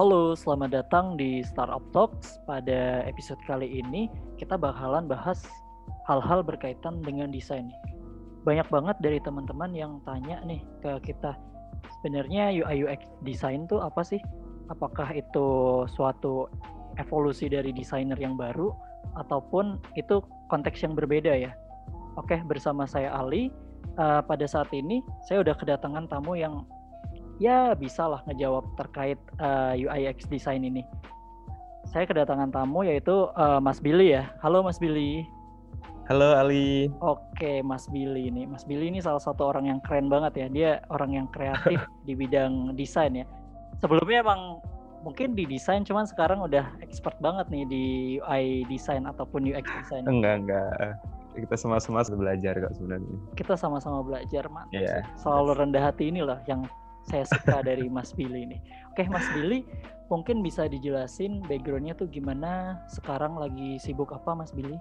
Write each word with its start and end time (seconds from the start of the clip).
Halo, 0.00 0.32
selamat 0.32 0.72
datang 0.72 1.20
di 1.20 1.44
Startup 1.44 1.84
Talks. 1.92 2.40
Pada 2.48 3.04
episode 3.04 3.36
kali 3.44 3.84
ini 3.84 4.08
kita 4.40 4.56
bakalan 4.56 5.04
bahas 5.04 5.44
hal-hal 6.08 6.40
berkaitan 6.40 7.04
dengan 7.04 7.28
desain. 7.28 7.68
Banyak 8.48 8.64
banget 8.72 8.96
dari 9.04 9.20
teman-teman 9.20 9.76
yang 9.76 10.00
tanya 10.08 10.40
nih 10.48 10.64
ke 10.80 11.12
kita, 11.12 11.36
sebenarnya 12.00 12.48
UI 12.48 12.88
UX 12.88 13.04
design 13.28 13.68
tuh 13.68 13.84
apa 13.84 14.00
sih? 14.00 14.16
Apakah 14.72 15.12
itu 15.12 15.84
suatu 15.84 16.48
evolusi 16.96 17.52
dari 17.52 17.68
desainer 17.68 18.16
yang 18.16 18.40
baru 18.40 18.72
ataupun 19.20 19.84
itu 20.00 20.24
konteks 20.48 20.80
yang 20.80 20.96
berbeda 20.96 21.36
ya? 21.36 21.52
Oke, 22.16 22.40
bersama 22.48 22.88
saya 22.88 23.12
Ali. 23.12 23.52
Uh, 24.00 24.24
pada 24.24 24.48
saat 24.48 24.72
ini 24.72 25.04
saya 25.28 25.44
udah 25.44 25.52
kedatangan 25.60 26.08
tamu 26.08 26.40
yang 26.40 26.64
ya 27.40 27.72
bisa 27.72 28.04
lah 28.04 28.20
ngejawab 28.28 28.68
terkait 28.76 29.16
uh, 29.40 29.72
eh, 29.72 29.88
UI 29.88 30.06
UX 30.06 30.28
design 30.28 30.62
ini. 30.62 30.84
Saya 31.88 32.04
kedatangan 32.04 32.52
tamu 32.52 32.84
yaitu 32.84 33.32
uh, 33.34 33.58
Mas 33.58 33.80
Billy 33.80 34.14
ya. 34.14 34.28
Halo 34.44 34.60
Mas 34.62 34.76
Billy. 34.76 35.24
Halo 36.06 36.36
Ali. 36.36 36.92
Oke, 37.00 37.64
Mas 37.64 37.88
Billy 37.88 38.28
ini. 38.28 38.44
Mas 38.44 38.68
Billy 38.68 38.92
ini 38.92 39.00
salah 39.00 39.18
satu 39.18 39.48
orang 39.48 39.66
yang 39.66 39.80
keren 39.82 40.12
banget 40.12 40.36
ya. 40.36 40.46
Dia 40.52 40.70
orang 40.92 41.16
yang 41.16 41.26
kreatif 41.32 41.80
di 42.06 42.12
bidang 42.12 42.76
desain 42.76 43.16
ya. 43.16 43.26
Sebelumnya 43.80 44.20
emang 44.20 44.60
mungkin 45.00 45.32
di 45.32 45.48
desain 45.48 45.80
cuman 45.80 46.04
sekarang 46.04 46.44
udah 46.44 46.68
expert 46.84 47.16
banget 47.24 47.48
nih 47.48 47.64
di 47.64 47.84
UI 48.20 48.68
design 48.68 49.08
ataupun 49.08 49.48
UX 49.48 49.64
design. 49.80 50.04
Enggak, 50.04 50.44
enggak. 50.44 51.00
Kita 51.32 51.56
sama-sama 51.56 52.04
belajar 52.04 52.58
kok 52.58 52.74
sebenarnya. 52.76 53.16
Kita 53.38 53.54
sama-sama 53.56 54.04
belajar, 54.04 54.44
man. 54.50 54.68
Yeah. 54.74 55.06
Selalu 55.16 55.56
rendah 55.56 55.88
hati 55.88 56.10
ini 56.10 56.26
loh 56.26 56.36
yang 56.44 56.66
saya 57.08 57.24
suka 57.24 57.64
dari 57.64 57.88
Mas 57.88 58.12
Billy 58.12 58.44
ini. 58.44 58.58
Oke, 58.92 59.06
Mas 59.08 59.24
Billy, 59.32 59.64
mungkin 60.12 60.44
bisa 60.44 60.66
dijelasin 60.66 61.40
backgroundnya 61.46 61.96
tuh 61.96 62.10
gimana? 62.10 62.82
Sekarang 62.90 63.38
lagi 63.38 63.80
sibuk 63.80 64.12
apa, 64.12 64.36
Mas 64.36 64.52
Billy? 64.52 64.76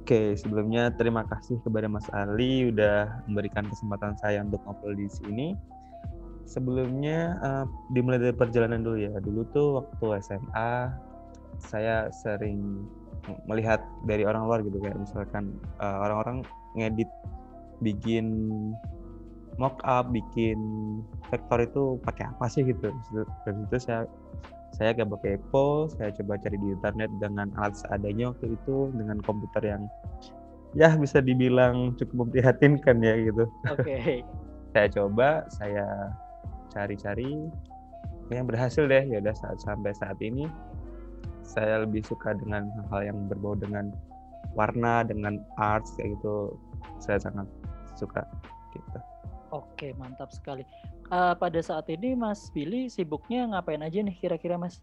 Oke, 0.00 0.34
sebelumnya 0.34 0.90
terima 0.96 1.22
kasih 1.28 1.60
kepada 1.62 1.86
Mas 1.86 2.08
Ali 2.10 2.72
udah 2.72 3.22
memberikan 3.30 3.68
kesempatan 3.68 4.16
saya 4.18 4.42
untuk 4.42 4.58
ngobrol 4.66 4.96
di 4.96 5.06
sini. 5.06 5.54
Sebelumnya 6.50 7.38
uh, 7.38 7.64
dimulai 7.94 8.18
dari 8.18 8.34
perjalanan 8.34 8.82
dulu 8.82 8.98
ya. 8.98 9.14
Dulu 9.22 9.46
tuh 9.54 9.68
waktu 9.78 10.24
SMA 10.24 10.90
saya 11.62 12.08
sering 12.10 12.88
melihat 13.46 13.84
dari 14.08 14.24
orang 14.24 14.48
luar 14.48 14.64
gitu 14.64 14.80
kayak 14.80 14.98
misalkan 14.98 15.54
uh, 15.78 16.02
orang-orang 16.02 16.42
ngedit 16.74 17.10
bikin 17.84 18.26
mock 19.60 19.76
up 19.84 20.08
bikin 20.08 20.56
vektor 21.28 21.60
itu 21.60 22.00
pakai 22.08 22.32
apa 22.32 22.48
sih 22.48 22.64
gitu. 22.64 22.88
Dari 23.44 23.60
itu 23.60 23.76
saya 23.76 24.08
saya 24.72 24.96
gak 24.96 25.12
pakai 25.12 25.36
kepo 25.36 25.92
saya 25.92 26.08
coba 26.16 26.40
cari 26.40 26.56
di 26.56 26.72
internet 26.72 27.10
dengan 27.20 27.52
alat 27.60 27.76
seadanya 27.76 28.32
waktu 28.32 28.56
itu 28.56 28.88
dengan 28.96 29.20
komputer 29.20 29.76
yang 29.76 29.82
ya 30.72 30.96
bisa 30.96 31.20
dibilang 31.20 31.92
cukup 32.00 32.26
memprihatinkan 32.26 33.04
ya 33.04 33.14
gitu. 33.20 33.44
Oke. 33.68 33.84
Okay. 33.84 34.14
saya 34.72 34.86
coba 34.88 35.44
saya 35.52 35.86
cari-cari 36.72 37.50
yang 38.32 38.46
berhasil 38.48 38.88
deh 38.88 39.04
ya 39.04 39.20
udah 39.20 39.36
saat 39.36 39.60
sampai 39.60 39.92
saat 39.92 40.16
ini. 40.24 40.48
Saya 41.44 41.82
lebih 41.82 42.06
suka 42.06 42.32
dengan 42.38 42.70
hal 42.88 43.10
yang 43.10 43.26
berbau 43.26 43.58
dengan 43.58 43.92
warna 44.54 45.04
dengan 45.04 45.44
art 45.60 45.84
kayak 46.00 46.16
gitu. 46.16 46.56
Saya 47.02 47.18
sangat 47.18 47.50
suka 47.98 48.22
gitu 48.70 49.09
Oke, 49.50 49.90
mantap 49.98 50.30
sekali. 50.30 50.62
Uh, 51.10 51.34
pada 51.34 51.58
saat 51.58 51.90
ini 51.90 52.14
Mas 52.14 52.54
Billy 52.54 52.86
sibuknya 52.86 53.50
ngapain 53.50 53.82
aja 53.82 53.98
nih 53.98 54.14
kira-kira 54.22 54.54
Mas? 54.54 54.78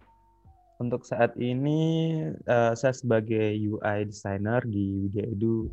Untuk 0.84 1.08
saat 1.08 1.34
ini 1.40 2.14
uh, 2.52 2.76
saya 2.76 2.94
sebagai 2.94 3.56
UI 3.58 4.11
designer 4.11 4.61
di 4.67 5.08
Widya 5.08 5.26
Edu 5.33 5.72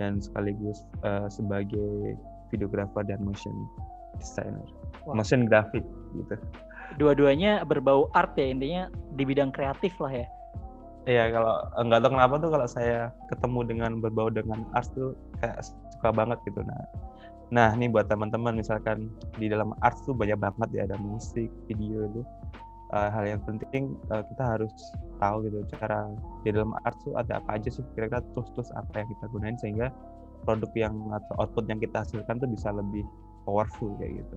dan 0.00 0.18
sekaligus 0.18 0.80
uh, 1.04 1.28
sebagai 1.28 2.16
videographer 2.48 3.04
dan 3.04 3.22
motion 3.22 3.52
designer, 4.18 4.64
wow. 5.04 5.14
motion 5.14 5.44
graphic 5.46 5.84
gitu. 6.16 6.34
Dua-duanya 6.98 7.62
berbau 7.62 8.10
art 8.16 8.34
ya 8.34 8.50
intinya 8.50 8.90
di 9.14 9.22
bidang 9.22 9.54
kreatif 9.54 9.94
lah 10.02 10.24
ya. 10.24 10.26
Iya 11.06 11.24
kalau 11.32 11.54
nggak 11.86 12.00
tahu 12.02 12.12
kenapa 12.12 12.34
tuh 12.42 12.50
kalau 12.50 12.66
saya 12.68 12.98
ketemu 13.30 13.60
dengan 13.68 13.90
berbau 14.02 14.28
dengan 14.32 14.66
art 14.74 14.90
tuh 14.96 15.14
kayak 15.38 15.62
suka 15.94 16.10
banget 16.10 16.42
gitu. 16.48 16.64
Nah 16.66 16.80
Nah, 17.50 17.74
ini 17.74 17.90
buat 17.90 18.06
teman-teman 18.06 18.54
misalkan 18.54 19.10
di 19.34 19.50
dalam 19.50 19.74
art 19.82 19.98
tuh 20.06 20.14
banyak 20.14 20.38
banget 20.38 20.68
ya 20.70 20.82
ada 20.86 20.96
musik, 21.02 21.50
video 21.66 22.06
itu. 22.06 22.22
Uh, 22.90 23.06
hal 23.06 23.22
yang 23.22 23.42
penting 23.46 23.94
uh, 24.10 24.18
kita 24.34 24.42
harus 24.42 24.74
tahu 25.22 25.46
gitu 25.46 25.62
cara 25.78 26.10
di 26.42 26.50
dalam 26.50 26.74
art 26.82 26.98
tuh 27.06 27.14
ada 27.14 27.38
apa 27.38 27.54
aja 27.54 27.70
sih 27.70 27.86
kira-kira 27.94 28.18
terus-terus 28.34 28.66
apa 28.74 28.90
yang 28.98 29.08
kita 29.14 29.24
gunain 29.30 29.54
sehingga 29.62 29.94
produk 30.42 30.70
yang 30.74 30.94
atau 31.14 31.34
output 31.38 31.70
yang 31.70 31.78
kita 31.78 32.02
hasilkan 32.02 32.42
tuh 32.42 32.50
bisa 32.50 32.74
lebih 32.74 33.06
powerful 33.46 33.94
kayak 34.02 34.26
gitu. 34.26 34.36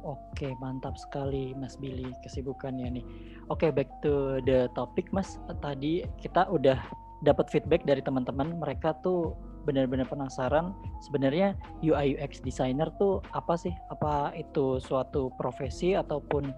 Oke, 0.00 0.56
mantap 0.64 0.96
sekali 0.96 1.52
Mas 1.52 1.76
Billy 1.76 2.08
kesibukannya 2.24 3.00
nih. 3.00 3.04
Oke, 3.52 3.68
back 3.68 3.88
to 4.00 4.40
the 4.48 4.72
topic 4.72 5.12
Mas. 5.12 5.36
Tadi 5.60 6.08
kita 6.24 6.48
udah 6.48 6.80
dapat 7.20 7.52
feedback 7.52 7.84
dari 7.84 8.00
teman-teman, 8.00 8.56
mereka 8.56 8.96
tuh 9.04 9.36
benar-benar 9.64 10.08
penasaran 10.08 10.72
sebenarnya 11.04 11.56
UI 11.84 12.16
UX 12.16 12.40
designer 12.40 12.88
tuh 12.96 13.20
apa 13.36 13.54
sih? 13.56 13.72
Apa 13.92 14.32
itu 14.36 14.80
suatu 14.80 15.32
profesi 15.36 15.96
ataupun 15.96 16.52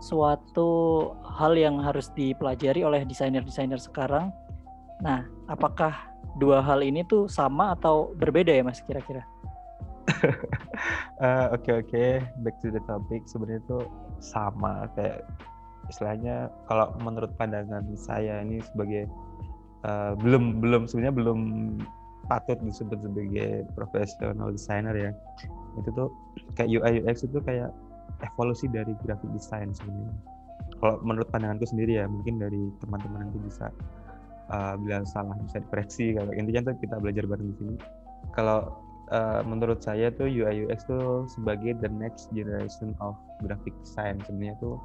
suatu 0.00 1.12
hal 1.24 1.56
yang 1.56 1.80
harus 1.80 2.12
dipelajari 2.12 2.84
oleh 2.84 3.02
desainer-desainer 3.04 3.80
sekarang? 3.80 4.32
Nah, 5.00 5.24
apakah 5.48 5.92
dua 6.40 6.60
hal 6.60 6.84
ini 6.84 7.04
tuh 7.04 7.28
sama 7.28 7.76
atau 7.76 8.12
berbeda 8.16 8.52
ya 8.52 8.64
Mas 8.64 8.80
kira-kira? 8.84 9.24
Eh, 11.16 11.46
oke 11.48 11.80
oke, 11.80 11.96
okay, 11.96 12.20
okay. 12.20 12.44
back 12.44 12.60
to 12.60 12.68
the 12.68 12.82
topic. 12.84 13.24
Sebenarnya 13.24 13.64
itu 13.64 13.88
sama 14.20 14.84
kayak 14.92 15.24
istilahnya 15.88 16.52
kalau 16.68 16.92
menurut 17.00 17.32
pandangan 17.40 17.88
saya 17.96 18.44
ini 18.44 18.60
sebagai 18.60 19.08
uh, 19.86 20.12
belum 20.18 20.60
belum 20.60 20.84
sebenarnya 20.84 21.14
belum 21.16 21.40
patut 22.26 22.58
disebut 22.62 22.98
sebagai 23.02 23.66
profesional 23.74 24.52
designer 24.52 24.94
ya. 24.94 25.12
Itu 25.78 25.90
tuh 25.94 26.08
kayak 26.58 26.68
UI 26.70 26.92
UX 27.04 27.26
itu 27.26 27.38
kayak 27.42 27.70
evolusi 28.24 28.66
dari 28.70 28.92
graphic 29.04 29.30
design 29.32 29.72
sebenarnya. 29.72 30.14
Kalau 30.76 31.00
menurut 31.04 31.28
pandanganku 31.32 31.64
sendiri 31.64 32.02
ya 32.02 32.06
mungkin 32.10 32.36
dari 32.36 32.68
teman-teman 32.84 33.28
nanti 33.28 33.38
bisa 33.40 33.72
uh, 34.52 34.74
bila 34.76 35.04
salah 35.08 35.36
bisa 35.40 35.62
dikoreksi. 35.62 36.16
Kalau 36.16 36.32
intinya 36.34 36.72
tuh 36.72 36.74
kita 36.80 36.96
belajar 37.00 37.24
bareng 37.24 37.48
di 37.52 37.56
sini. 37.56 37.76
Kalau 38.34 38.76
uh, 39.14 39.40
menurut 39.46 39.80
saya 39.80 40.12
tuh 40.12 40.28
UI 40.28 40.68
UX 40.68 40.84
tuh 40.84 41.24
sebagai 41.32 41.78
the 41.80 41.90
next 41.90 42.28
generation 42.34 42.92
of 43.00 43.16
graphic 43.44 43.72
design. 43.84 44.20
Sebenarnya 44.26 44.56
tuh 44.60 44.76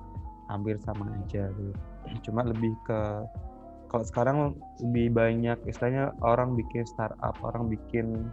hampir 0.52 0.76
sama 0.84 1.08
aja 1.16 1.48
tuh 1.56 1.72
cuma 2.28 2.44
lebih 2.44 2.76
ke 2.84 3.00
kalau 3.92 4.08
sekarang 4.08 4.38
lebih 4.80 5.12
banyak 5.12 5.60
istilahnya 5.68 6.16
orang 6.24 6.56
bikin 6.56 6.88
startup 6.88 7.36
orang 7.44 7.68
bikin 7.68 8.32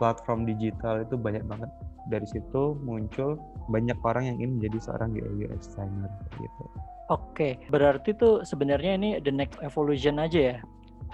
platform 0.00 0.48
digital 0.48 1.04
itu 1.04 1.20
banyak 1.20 1.44
banget 1.44 1.68
dari 2.08 2.24
situ 2.24 2.72
muncul 2.80 3.36
banyak 3.68 3.96
orang 4.00 4.32
yang 4.32 4.36
ingin 4.40 4.52
menjadi 4.56 4.78
seorang 4.88 5.12
UI 5.12 5.44
UX 5.44 5.68
designer 5.68 6.08
gitu. 6.40 6.64
Oke, 7.12 7.60
berarti 7.68 8.16
tuh 8.16 8.44
sebenarnya 8.44 8.96
ini 8.96 9.10
the 9.20 9.32
next 9.32 9.60
evolution 9.60 10.20
aja 10.20 10.56
ya 10.56 10.58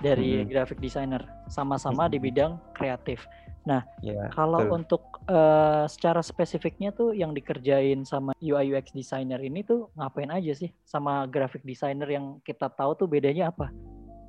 dari 0.03 0.43
hmm. 0.43 0.51
graphic 0.51 0.83
designer, 0.83 1.23
sama-sama 1.47 2.07
hmm. 2.07 2.13
di 2.15 2.19
bidang 2.19 2.53
kreatif. 2.75 3.23
Nah, 3.65 3.81
yeah, 4.05 4.29
kalau 4.37 4.61
betul. 4.61 4.77
untuk 4.77 5.03
uh, 5.25 5.89
secara 5.89 6.21
spesifiknya 6.21 6.93
tuh 6.93 7.17
yang 7.17 7.33
dikerjain 7.33 8.05
sama 8.05 8.37
UI 8.45 8.77
UX 8.77 8.93
designer 8.93 9.41
ini 9.41 9.65
tuh 9.65 9.89
ngapain 9.97 10.29
aja 10.29 10.53
sih 10.53 10.69
sama 10.85 11.25
graphic 11.25 11.65
designer 11.65 12.05
yang 12.05 12.45
kita 12.45 12.69
tahu 12.69 12.93
tuh 12.93 13.09
bedanya 13.09 13.49
apa? 13.49 13.73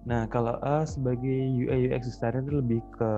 Nah, 0.08 0.24
kalau 0.32 0.56
uh, 0.64 0.88
sebagai 0.88 1.52
UI 1.52 1.92
UX 1.92 2.08
designer 2.08 2.48
itu 2.48 2.64
lebih 2.64 2.82
ke 2.96 3.12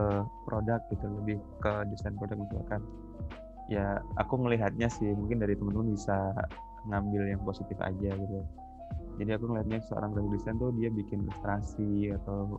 produk 0.49 0.81
gitu, 0.89 1.05
lebih 1.21 1.37
ke 1.61 1.71
desain 1.93 2.17
produk 2.17 2.37
misalkan. 2.41 2.81
Ya, 3.69 4.01
aku 4.17 4.39
melihatnya 4.41 4.87
sih 4.89 5.11
mungkin 5.13 5.43
dari 5.43 5.53
teman-teman 5.53 5.93
bisa 5.93 6.33
ngambil 6.87 7.29
yang 7.29 7.41
positif 7.45 7.77
aja 7.83 8.09
gitu. 8.09 8.39
Jadi 9.21 9.37
aku 9.37 9.51
ngelihatnya 9.53 9.83
seorang 9.85 10.15
graphic 10.17 10.33
designer 10.41 10.59
tuh 10.65 10.71
dia 10.81 10.89
bikin 10.89 11.27
ilustrasi 11.27 12.15
atau 12.15 12.57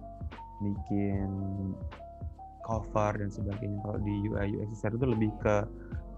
bikin 0.63 1.31
cover 2.69 3.17
dan 3.17 3.33
sebagainya. 3.33 3.81
Kalau 3.81 3.99
di 4.05 4.15
UI 4.29 4.61
UX 4.61 4.69
design 4.77 5.01
itu 5.01 5.09
lebih 5.09 5.31
ke 5.41 5.65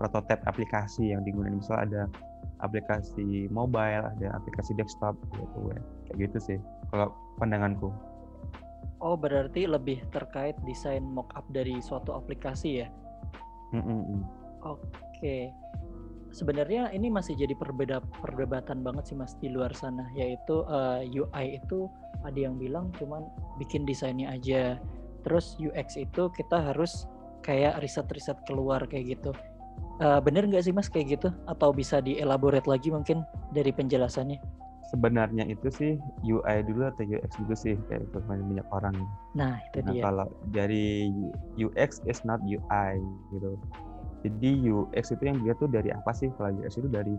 prototipe 0.03 0.43
aplikasi 0.51 1.15
yang 1.15 1.23
digunakan. 1.23 1.55
Misal 1.55 1.87
ada 1.87 2.03
aplikasi 2.61 3.47
mobile, 3.55 4.05
ada 4.19 4.35
aplikasi 4.35 4.75
desktop, 4.75 5.15
gitu 5.39 5.59
web. 5.71 5.83
Kayak 6.11 6.19
gitu 6.29 6.39
sih. 6.43 6.59
Kalau 6.91 7.15
pandanganku. 7.39 7.95
Oh, 9.01 9.17
berarti 9.17 9.65
lebih 9.65 10.05
terkait 10.13 10.59
desain 10.69 11.01
mockup 11.01 11.47
dari 11.55 11.81
suatu 11.81 12.13
aplikasi 12.13 12.85
ya? 12.85 12.89
Mm 13.73 13.81
-mm. 13.87 14.21
Oke. 14.67 15.55
sebenarnya 16.31 16.95
ini 16.95 17.11
masih 17.11 17.35
jadi 17.35 17.59
perbeda 17.59 17.99
perdebatan 18.23 18.87
banget 18.87 19.11
sih 19.11 19.17
mas 19.19 19.35
di 19.43 19.51
luar 19.51 19.75
sana 19.75 20.07
yaitu 20.15 20.63
uh, 20.63 21.03
eh, 21.03 21.11
UI 21.11 21.59
itu 21.59 21.91
ada 22.23 22.39
yang 22.39 22.55
bilang 22.55 22.95
cuman 23.03 23.27
bikin 23.59 23.83
desainnya 23.83 24.31
aja 24.31 24.79
terus 25.23 25.57
UX 25.61 25.97
itu 25.97 26.29
kita 26.35 26.61
harus 26.61 27.07
kayak 27.41 27.81
riset-riset 27.81 28.37
keluar 28.45 28.85
kayak 28.87 29.19
gitu. 29.19 29.33
Uh, 30.01 30.17
bener 30.21 30.49
nggak 30.49 30.65
sih 30.65 30.73
mas 30.73 30.89
kayak 30.89 31.21
gitu? 31.21 31.29
Atau 31.45 31.77
bisa 31.77 32.01
dielaborate 32.01 32.65
lagi 32.65 32.89
mungkin 32.89 33.25
dari 33.53 33.69
penjelasannya? 33.73 34.41
Sebenarnya 34.91 35.47
itu 35.47 35.69
sih 35.71 35.93
UI 36.27 36.57
dulu 36.67 36.89
atau 36.91 37.05
UX 37.07 37.31
dulu 37.39 37.55
sih 37.55 37.77
kayak 37.87 38.09
banyak 38.27 38.67
orang. 38.73 38.97
Nah 39.37 39.61
itu 39.71 39.79
nah, 39.85 39.93
dia. 39.93 40.03
kalau 40.03 40.27
dari 40.51 41.13
UX 41.61 42.01
is 42.09 42.25
not 42.25 42.41
UI 42.43 42.99
gitu. 43.37 43.61
Jadi 44.25 44.51
UX 44.69 45.15
itu 45.15 45.23
yang 45.25 45.39
dia 45.45 45.55
tuh 45.57 45.69
dari 45.69 45.93
apa 45.93 46.11
sih? 46.17 46.33
Kalau 46.35 46.51
UX 46.59 46.81
itu 46.81 46.89
dari 46.91 47.15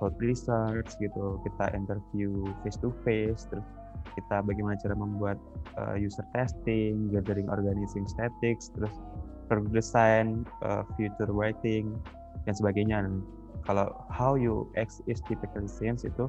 code 0.00 0.18
research 0.18 0.98
gitu. 0.98 1.38
Kita 1.46 1.70
interview 1.76 2.42
face 2.64 2.80
to 2.80 2.90
face 3.06 3.46
terus 3.52 3.64
kita 4.18 4.44
bagaimana 4.44 4.76
cara 4.80 4.94
membuat 4.96 5.38
uh, 5.78 5.94
user 5.96 6.24
testing 6.36 7.10
gathering 7.10 7.48
organizing 7.48 8.04
statics 8.06 8.70
terus 8.76 8.92
product 9.46 9.72
design 9.72 10.46
uh, 10.64 10.82
future 10.96 11.30
writing 11.30 11.92
dan 12.44 12.54
sebagainya. 12.56 13.08
Kalau 13.62 13.94
how 14.10 14.34
UX 14.34 14.98
is 15.06 15.22
typically 15.30 15.70
seen 15.70 15.94
itu 16.02 16.26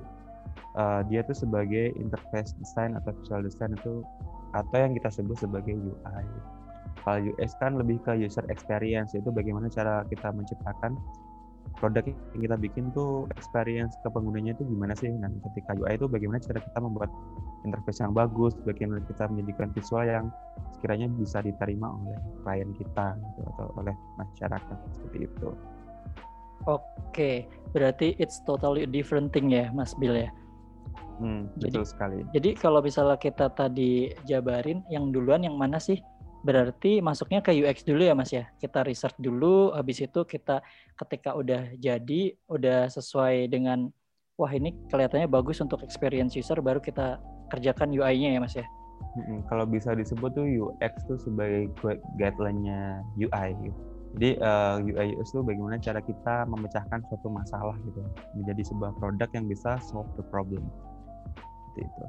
uh, 0.78 1.02
dia 1.10 1.26
tuh 1.26 1.34
sebagai 1.34 1.98
interface 1.98 2.54
design 2.62 2.94
atau 2.94 3.16
visual 3.18 3.42
design 3.42 3.74
itu 3.74 4.06
atau 4.54 4.78
yang 4.78 4.94
kita 4.94 5.10
sebut 5.10 5.42
sebagai 5.42 5.74
UI 5.74 6.26
kalau 7.04 7.20
UX 7.36 7.52
kan 7.60 7.76
lebih 7.76 8.00
ke 8.08 8.16
user 8.16 8.48
experience 8.48 9.12
itu 9.12 9.28
bagaimana 9.28 9.68
cara 9.68 10.08
kita 10.08 10.32
menciptakan 10.32 10.96
produk 11.78 12.04
yang 12.06 12.42
kita 12.46 12.58
bikin 12.58 12.84
tuh 12.94 13.26
experience 13.38 13.98
ke 14.02 14.08
penggunanya 14.10 14.54
itu 14.54 14.64
gimana 14.66 14.94
sih 14.98 15.10
dan 15.10 15.38
ketika 15.52 15.74
UI 15.78 15.98
itu 15.98 16.06
bagaimana 16.08 16.40
cara 16.42 16.60
kita 16.62 16.80
membuat 16.80 17.10
interface 17.64 18.00
yang 18.04 18.14
bagus 18.14 18.54
bagaimana 18.64 19.02
kita 19.08 19.24
menjadikan 19.32 19.68
visual 19.74 20.06
yang 20.06 20.26
sekiranya 20.78 21.08
bisa 21.16 21.40
diterima 21.40 21.88
oleh 21.92 22.18
klien 22.44 22.70
kita 22.76 23.16
gitu, 23.16 23.42
atau 23.56 23.68
oleh 23.80 23.96
masyarakat 24.20 24.78
seperti 24.96 25.18
itu. 25.32 25.50
Oke, 26.64 27.48
berarti 27.76 28.16
it's 28.20 28.40
totally 28.48 28.88
a 28.88 28.90
different 28.90 29.36
thing 29.36 29.52
ya, 29.52 29.68
Mas 29.76 29.92
Bill 30.00 30.16
ya. 30.16 30.32
Hmm, 31.20 31.52
jadi, 31.60 31.80
betul 31.80 31.86
sekali. 31.88 32.18
Jadi 32.32 32.50
kalau 32.58 32.80
misalnya 32.80 33.20
kita 33.20 33.52
tadi 33.52 34.12
jabarin, 34.24 34.82
yang 34.88 35.12
duluan 35.12 35.44
yang 35.44 35.60
mana 35.60 35.78
sih 35.78 36.00
berarti 36.44 37.00
masuknya 37.00 37.40
ke 37.40 37.56
UX 37.56 37.88
dulu 37.88 38.04
ya 38.04 38.14
Mas 38.14 38.30
ya. 38.36 38.46
Kita 38.60 38.84
research 38.84 39.16
dulu, 39.18 39.72
habis 39.72 40.04
itu 40.04 40.28
kita 40.28 40.60
ketika 41.00 41.34
udah 41.34 41.74
jadi, 41.80 42.36
udah 42.52 42.92
sesuai 42.92 43.48
dengan 43.48 43.90
wah 44.36 44.52
ini 44.52 44.76
kelihatannya 44.92 45.32
bagus 45.32 45.64
untuk 45.64 45.82
experience 45.86 46.36
user 46.36 46.60
baru 46.60 46.84
kita 46.84 47.22
kerjakan 47.48 47.96
UI-nya 47.96 48.36
ya 48.36 48.40
Mas 48.44 48.56
ya. 48.60 48.68
Hmm, 49.14 49.46
kalau 49.46 49.64
bisa 49.70 49.94
disebut 49.94 50.34
tuh 50.34 50.46
UX 50.46 50.94
tuh 51.06 51.18
sebagai 51.22 51.72
guideline-nya 52.20 53.04
UI. 53.16 53.72
Jadi 54.14 54.30
uh, 54.42 54.78
UI 54.82 55.18
UX 55.18 55.34
itu 55.34 55.42
bagaimana 55.42 55.78
cara 55.82 56.02
kita 56.02 56.46
memecahkan 56.46 57.02
suatu 57.10 57.30
masalah 57.34 57.74
gitu 57.82 58.02
menjadi 58.38 58.62
sebuah 58.70 58.94
produk 59.02 59.30
yang 59.34 59.46
bisa 59.50 59.78
solve 59.82 60.10
the 60.18 60.26
problem. 60.30 60.66
Seperti 61.74 61.82
itu. 61.90 62.06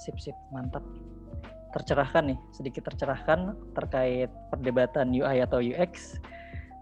Sip 0.00 0.16
sip 0.16 0.36
mantap 0.52 0.84
tercerahkan 1.70 2.34
nih, 2.34 2.38
sedikit 2.50 2.90
tercerahkan 2.90 3.54
terkait 3.74 4.30
perdebatan 4.50 5.14
UI 5.14 5.42
atau 5.42 5.62
UX. 5.62 6.18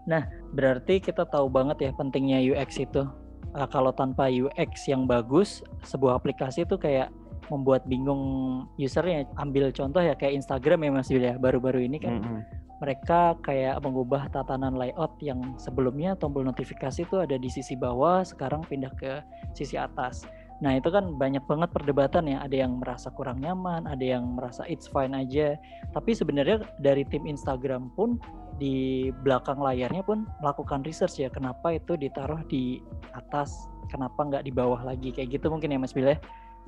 Nah, 0.09 0.25
berarti 0.55 0.97
kita 0.97 1.29
tahu 1.29 1.49
banget 1.49 1.89
ya 1.89 1.91
pentingnya 1.93 2.41
UX 2.41 2.81
itu. 2.81 3.05
Uh, 3.53 3.65
kalau 3.69 3.89
tanpa 3.93 4.29
UX 4.29 4.85
yang 4.85 5.09
bagus, 5.09 5.65
sebuah 5.85 6.21
aplikasi 6.21 6.65
itu 6.65 6.77
kayak 6.77 7.09
membuat 7.49 7.85
bingung 7.89 8.65
usernya. 8.77 9.25
Ambil 9.37 9.73
contoh 9.73 10.01
ya 10.01 10.13
kayak 10.13 10.41
Instagram 10.41 10.85
ya 10.85 10.91
Mas 10.93 11.09
Yulia, 11.09 11.33
baru-baru 11.37 11.85
ini 11.85 11.97
kan 11.97 12.21
mm 12.21 12.25
-hmm. 12.25 12.41
mereka 12.79 13.35
kayak 13.41 13.81
mengubah 13.81 14.29
tatanan 14.29 14.77
layout 14.77 15.17
yang 15.19 15.57
sebelumnya 15.57 16.13
tombol 16.15 16.45
notifikasi 16.45 17.03
itu 17.03 17.17
ada 17.17 17.35
di 17.35 17.49
sisi 17.49 17.73
bawah, 17.73 18.21
sekarang 18.21 18.61
pindah 18.65 18.93
ke 18.95 19.19
sisi 19.57 19.75
atas. 19.75 20.29
Nah 20.59 20.75
itu 20.75 20.91
kan 20.91 21.15
banyak 21.15 21.43
banget 21.47 21.69
perdebatan 21.71 22.27
ya. 22.27 22.43
Ada 22.43 22.67
yang 22.67 22.83
merasa 22.83 23.07
kurang 23.15 23.39
nyaman, 23.39 23.87
ada 23.87 24.03
yang 24.03 24.35
merasa 24.35 24.67
it's 24.67 24.91
fine 24.91 25.15
aja. 25.15 25.55
Tapi 25.95 26.11
sebenarnya 26.11 26.67
dari 26.83 27.07
tim 27.07 27.23
Instagram 27.23 27.91
pun 27.95 28.19
di 28.59 29.07
belakang 29.23 29.63
layarnya 29.63 30.03
pun 30.03 30.27
melakukan 30.43 30.83
research 30.83 31.23
ya. 31.23 31.31
Kenapa 31.31 31.71
itu 31.71 31.95
ditaruh 31.95 32.43
di 32.51 32.83
atas, 33.15 33.71
kenapa 33.87 34.19
nggak 34.19 34.43
di 34.43 34.51
bawah 34.51 34.83
lagi 34.83 35.15
kayak 35.15 35.39
gitu 35.39 35.47
mungkin 35.47 35.71
ya 35.71 35.79
Mas 35.79 35.95
Bile? 35.95 36.19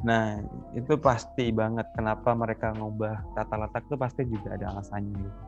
Nah 0.08 0.40
itu 0.72 0.96
pasti 0.96 1.52
banget 1.52 1.86
kenapa 1.92 2.32
mereka 2.32 2.72
ngubah 2.72 3.36
tata 3.36 3.56
letak 3.60 3.84
itu 3.92 3.96
pasti 4.00 4.22
juga 4.24 4.56
ada 4.56 4.72
alasannya 4.72 5.20
gitu. 5.20 5.40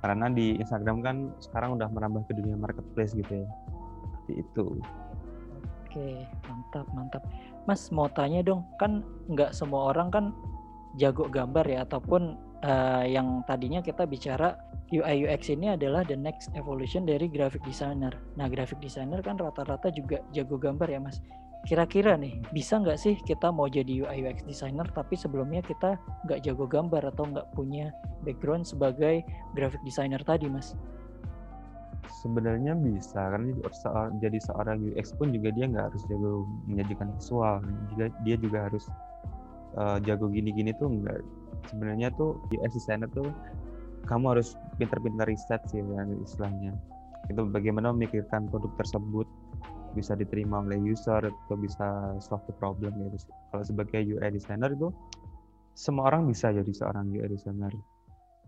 Karena 0.00 0.32
di 0.32 0.56
Instagram 0.56 1.04
kan 1.04 1.16
sekarang 1.44 1.76
udah 1.76 1.92
merambah 1.92 2.24
ke 2.24 2.32
dunia 2.32 2.56
marketplace 2.56 3.12
gitu 3.12 3.44
ya. 3.44 3.48
Seperti 4.08 4.32
itu. 4.40 4.66
Oke, 5.90 6.22
mantap, 6.46 6.86
mantap. 6.94 7.22
Mas 7.66 7.90
mau 7.90 8.06
tanya 8.06 8.46
dong, 8.46 8.62
kan 8.78 9.02
nggak 9.26 9.50
semua 9.50 9.90
orang 9.90 10.06
kan 10.06 10.24
jago 10.94 11.26
gambar 11.26 11.66
ya, 11.66 11.82
ataupun 11.82 12.38
uh, 12.62 13.02
yang 13.02 13.42
tadinya 13.50 13.82
kita 13.82 14.06
bicara 14.06 14.54
UI 14.94 15.26
UX 15.26 15.50
ini 15.50 15.74
adalah 15.74 16.06
the 16.06 16.14
next 16.14 16.54
evolution 16.54 17.02
dari 17.02 17.26
graphic 17.26 17.66
designer. 17.66 18.14
Nah, 18.38 18.46
graphic 18.46 18.78
designer 18.78 19.18
kan 19.18 19.34
rata-rata 19.34 19.90
juga 19.90 20.22
jago 20.30 20.62
gambar 20.62 20.86
ya, 20.86 21.02
Mas. 21.02 21.18
Kira-kira 21.66 22.14
nih, 22.14 22.38
bisa 22.54 22.78
nggak 22.78 22.94
sih 22.94 23.18
kita 23.26 23.50
mau 23.50 23.66
jadi 23.66 24.06
UI 24.06 24.30
UX 24.30 24.46
designer 24.46 24.86
tapi 24.94 25.18
sebelumnya 25.18 25.58
kita 25.60 25.98
nggak 26.22 26.46
jago 26.46 26.70
gambar 26.70 27.02
atau 27.10 27.34
nggak 27.34 27.50
punya 27.50 27.90
background 28.22 28.62
sebagai 28.62 29.26
graphic 29.58 29.82
designer 29.82 30.22
tadi, 30.22 30.46
Mas? 30.46 30.78
Sebenarnya 32.10 32.74
bisa 32.74 33.30
karena 33.30 33.54
jadi 34.18 34.38
seorang 34.42 34.82
UX 34.92 35.14
pun 35.14 35.30
juga 35.30 35.54
dia 35.54 35.70
nggak 35.70 35.94
harus 35.94 36.02
jago 36.10 36.44
menyajikan 36.66 37.08
visual. 37.16 37.62
Juga 37.94 38.06
dia 38.26 38.36
juga 38.36 38.58
harus 38.66 38.84
uh, 39.78 39.98
jago 40.02 40.26
gini-gini 40.28 40.74
tuh 40.76 40.90
nggak. 40.90 41.22
Sebenarnya 41.70 42.10
tuh 42.18 42.40
UX 42.50 42.74
designer 42.74 43.08
tuh 43.14 43.30
kamu 44.08 44.36
harus 44.36 44.58
pintar-pintar 44.80 45.30
riset 45.30 45.60
sih 45.70 45.78
ya, 45.80 46.02
istilahnya. 46.24 46.74
Itu 47.30 47.46
bagaimana 47.46 47.94
memikirkan 47.94 48.50
produk 48.50 48.72
tersebut 48.80 49.28
bisa 49.94 50.14
diterima 50.14 50.62
oleh 50.62 50.78
user 50.78 51.18
atau 51.18 51.56
bisa 51.58 52.14
solve 52.22 52.46
the 52.46 52.54
problem 52.62 52.94
gitu 53.10 53.26
kalau 53.50 53.64
sebagai 53.66 53.98
UI 54.06 54.30
designer 54.30 54.70
itu 54.70 54.94
semua 55.74 56.14
orang 56.14 56.30
bisa 56.30 56.54
jadi 56.54 56.70
seorang 56.70 57.10
UI 57.10 57.26
designer. 57.26 57.74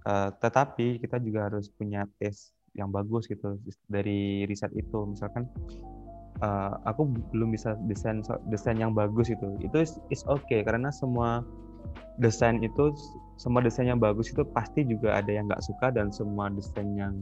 Uh, 0.03 0.35
tetapi 0.43 0.99
kita 0.99 1.23
juga 1.23 1.47
harus 1.47 1.71
punya 1.71 2.07
tes 2.19 2.51
yang 2.79 2.89
bagus 2.91 3.29
gitu 3.29 3.59
dari 3.93 4.45
riset 4.49 4.73
itu. 4.73 5.05
Misalkan 5.09 5.49
uh, 6.41 6.77
aku 6.89 7.09
belum 7.33 7.53
bisa 7.53 7.77
desain 7.87 8.21
desain 8.49 8.77
yang 8.77 8.93
bagus 8.93 9.29
itu 9.29 9.57
itu 9.61 9.77
is, 9.79 10.01
is 10.11 10.23
okay 10.25 10.65
karena 10.65 10.89
semua 10.91 11.47
desain 12.21 12.61
itu 12.61 12.93
semua 13.37 13.61
desain 13.61 13.89
yang 13.89 14.01
bagus 14.01 14.31
itu 14.31 14.45
pasti 14.55 14.87
juga 14.87 15.19
ada 15.19 15.31
yang 15.31 15.51
nggak 15.51 15.65
suka 15.65 15.91
dan 15.93 16.09
semua 16.15 16.49
desain 16.53 16.89
yang 16.97 17.15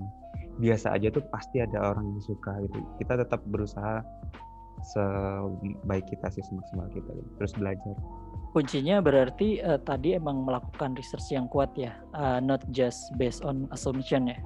biasa 0.61 0.93
aja 0.93 1.09
tuh 1.09 1.25
pasti 1.33 1.65
ada 1.65 1.95
orang 1.95 2.05
yang 2.17 2.23
suka 2.23 2.53
gitu. 2.69 2.79
Kita 3.01 3.17
tetap 3.17 3.41
berusaha 3.49 4.05
sebaik 4.81 6.09
kita 6.09 6.33
sih 6.33 6.41
semaksimal 6.45 6.89
kita 6.93 7.11
gitu. 7.13 7.31
terus 7.37 7.53
belajar. 7.57 7.97
Kuncinya 8.51 8.99
berarti 8.99 9.63
uh, 9.63 9.79
tadi 9.79 10.19
emang 10.19 10.43
melakukan 10.43 10.99
research 10.99 11.31
yang 11.31 11.47
kuat 11.47 11.71
ya 11.79 11.95
uh, 12.17 12.43
not 12.43 12.65
just 12.75 13.13
based 13.15 13.47
on 13.47 13.71
assumption 13.71 14.27
ya 14.27 14.39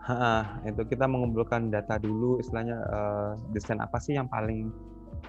Ha, 0.00 0.56
itu 0.64 0.80
kita 0.88 1.04
mengumpulkan 1.04 1.68
data 1.68 2.00
dulu 2.00 2.40
istilahnya 2.40 2.76
uh, 2.88 3.30
desain 3.52 3.76
apa 3.84 4.00
sih 4.00 4.16
yang 4.16 4.32
paling 4.32 4.72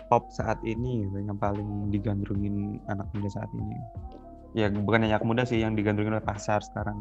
pop 0.07 0.31
saat 0.31 0.59
ini 0.63 1.07
gitu, 1.07 1.23
yang 1.23 1.35
paling 1.35 1.91
digandrungin 1.91 2.79
anak 2.87 3.07
muda 3.11 3.29
saat 3.31 3.51
ini 3.51 3.75
ya 4.55 4.67
bukan 4.67 5.07
hanya 5.07 5.19
anak 5.19 5.27
muda 5.27 5.43
sih 5.47 5.59
yang 5.59 5.75
digandrungin 5.75 6.19
oleh 6.19 6.23
pasar 6.23 6.59
sekarang 6.63 6.99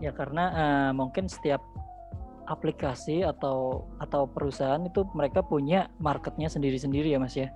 ya 0.00 0.12
karena 0.12 0.44
uh, 0.52 0.90
mungkin 0.92 1.28
setiap 1.28 1.64
aplikasi 2.48 3.24
atau 3.24 3.88
atau 4.00 4.24
perusahaan 4.24 4.80
itu 4.80 5.04
mereka 5.12 5.44
punya 5.44 5.92
marketnya 6.00 6.48
sendiri-sendiri 6.48 7.12
ya 7.12 7.20
mas 7.20 7.36
ya 7.36 7.52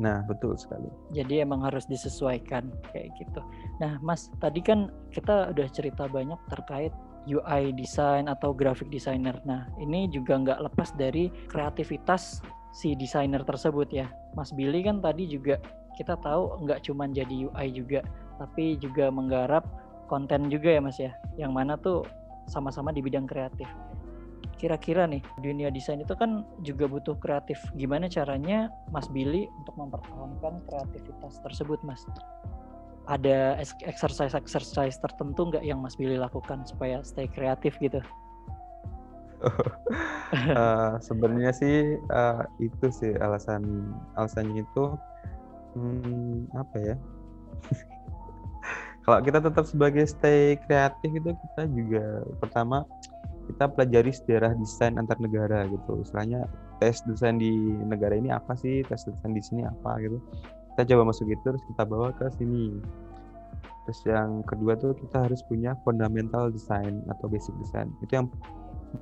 Nah, 0.00 0.24
betul 0.24 0.56
sekali. 0.56 0.88
Jadi 1.12 1.44
emang 1.44 1.60
harus 1.60 1.84
disesuaikan 1.84 2.72
kayak 2.88 3.12
gitu. 3.20 3.44
Nah, 3.84 4.00
Mas, 4.00 4.32
tadi 4.40 4.64
kan 4.64 4.88
kita 5.12 5.52
udah 5.52 5.68
cerita 5.68 6.08
banyak 6.08 6.40
terkait 6.48 6.88
UI 7.28 7.76
design 7.76 8.28
atau 8.28 8.56
graphic 8.56 8.88
designer. 8.88 9.36
Nah, 9.44 9.68
ini 9.76 10.08
juga 10.08 10.40
nggak 10.40 10.60
lepas 10.70 10.96
dari 10.96 11.28
kreativitas 11.48 12.40
si 12.72 12.94
desainer 12.94 13.42
tersebut 13.44 13.90
ya. 13.90 14.08
Mas 14.38 14.54
Billy 14.54 14.86
kan 14.86 15.02
tadi 15.02 15.26
juga 15.26 15.58
kita 15.98 16.16
tahu 16.16 16.64
nggak 16.64 16.86
cuma 16.86 17.04
jadi 17.10 17.50
UI 17.50 17.66
juga, 17.74 18.00
tapi 18.40 18.80
juga 18.80 19.12
menggarap 19.12 19.66
konten 20.08 20.48
juga 20.48 20.78
ya 20.78 20.80
Mas 20.80 20.96
ya. 20.96 21.12
Yang 21.36 21.52
mana 21.52 21.74
tuh 21.76 22.06
sama-sama 22.48 22.90
di 22.90 23.04
bidang 23.04 23.28
kreatif. 23.28 23.68
kira-kira 24.60 25.08
nih 25.08 25.24
dunia 25.40 25.72
desain 25.72 26.04
itu 26.04 26.12
kan 26.12 26.44
juga 26.60 26.84
butuh 26.84 27.16
kreatif. 27.16 27.56
Gimana 27.80 28.12
caranya 28.12 28.68
Mas 28.92 29.08
Billy 29.08 29.48
untuk 29.56 29.72
mempertahankan 29.80 30.60
kreativitas 30.68 31.40
tersebut, 31.40 31.80
Mas? 31.80 32.04
Ada 33.10 33.58
exercise-exercise 33.82 35.02
tertentu 35.02 35.50
nggak 35.50 35.66
yang 35.66 35.82
Mas 35.82 35.98
Billy 35.98 36.14
lakukan 36.14 36.62
supaya 36.62 37.02
stay 37.02 37.26
kreatif 37.26 37.74
gitu? 37.82 37.98
uh, 40.54 40.94
Sebenarnya 41.06 41.50
sih 41.50 41.98
uh, 42.14 42.46
itu 42.62 42.86
sih 42.94 43.10
alasan 43.18 43.90
alasannya 44.14 44.62
itu 44.62 44.84
hmm, 45.74 46.54
apa 46.54 46.76
ya? 46.78 46.94
Kalau 49.04 49.18
kita 49.26 49.42
tetap 49.42 49.64
sebagai 49.66 50.06
stay 50.06 50.54
kreatif 50.70 51.10
itu 51.10 51.30
kita 51.34 51.62
juga 51.66 52.04
pertama 52.38 52.86
kita 53.50 53.66
pelajari 53.66 54.14
sejarah 54.14 54.54
desain 54.54 54.94
antar 54.94 55.18
negara 55.18 55.66
gitu 55.66 55.98
istilahnya 55.98 56.46
tes 56.78 57.02
desain 57.02 57.34
di 57.34 57.50
negara 57.82 58.14
ini 58.14 58.30
apa 58.30 58.54
sih 58.54 58.86
tes 58.86 59.02
desain 59.02 59.34
di 59.34 59.42
sini 59.42 59.66
apa 59.66 59.98
gitu 59.98 60.22
kita 60.80 60.96
coba 60.96 61.12
masuk 61.12 61.28
itu 61.28 61.44
terus 61.44 61.60
kita 61.68 61.84
bawa 61.84 62.08
ke 62.16 62.24
sini 62.40 62.80
terus 63.84 64.00
yang 64.08 64.40
kedua 64.48 64.80
tuh 64.80 64.96
kita 64.96 65.28
harus 65.28 65.44
punya 65.44 65.76
fundamental 65.84 66.48
desain 66.48 67.04
atau 67.12 67.28
basic 67.28 67.52
desain 67.60 67.92
itu 68.00 68.16
yang 68.16 68.32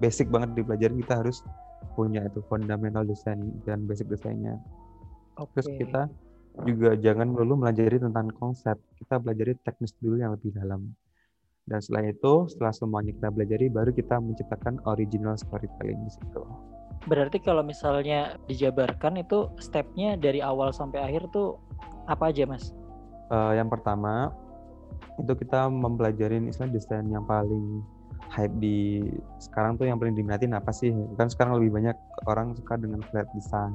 basic 0.02 0.26
banget 0.26 0.58
dipelajari 0.58 0.98
kita 1.06 1.22
harus 1.22 1.46
punya 1.94 2.26
itu 2.26 2.42
fundamental 2.50 3.06
desain 3.06 3.38
dan 3.62 3.86
basic 3.86 4.10
desainnya 4.10 4.58
okay. 5.38 5.62
terus 5.62 5.70
kita 5.78 6.02
juga 6.66 6.98
jangan 6.98 7.30
melulu 7.30 7.62
melajari 7.62 8.02
tentang 8.02 8.26
konsep 8.34 8.74
kita 8.98 9.22
pelajari 9.22 9.54
teknis 9.62 9.94
dulu 10.02 10.18
yang 10.18 10.34
lebih 10.34 10.50
dalam 10.58 10.90
dan 11.68 11.84
setelah 11.84 12.08
itu, 12.08 12.48
setelah 12.48 12.72
semuanya 12.72 13.12
kita 13.12 13.28
belajari, 13.28 13.68
baru 13.68 13.92
kita 13.92 14.16
menciptakan 14.24 14.80
original 14.88 15.36
storytelling 15.36 16.00
di 16.00 16.08
situ. 16.16 16.40
Berarti 17.08 17.40
kalau 17.40 17.64
misalnya 17.64 18.36
dijabarkan 18.46 19.24
itu 19.24 19.48
stepnya 19.56 20.14
dari 20.20 20.44
awal 20.44 20.76
sampai 20.76 21.00
akhir 21.00 21.32
tuh 21.32 21.56
apa 22.04 22.28
aja, 22.28 22.44
Mas? 22.44 22.76
Uh, 23.32 23.56
yang 23.56 23.72
pertama, 23.72 24.32
itu 25.16 25.32
kita 25.32 25.72
mempelajari 25.72 26.40
istilah 26.48 26.68
desain 26.68 27.08
yang 27.08 27.24
paling 27.24 27.80
hype 28.28 28.52
di 28.60 29.00
sekarang 29.40 29.80
tuh 29.80 29.88
yang 29.88 29.96
paling 29.96 30.12
diminatin 30.12 30.52
apa 30.52 30.68
sih? 30.68 30.92
Kan 31.16 31.32
sekarang 31.32 31.56
lebih 31.56 31.80
banyak 31.80 31.96
orang 32.28 32.52
suka 32.52 32.76
dengan 32.76 33.00
flat 33.08 33.28
design 33.32 33.72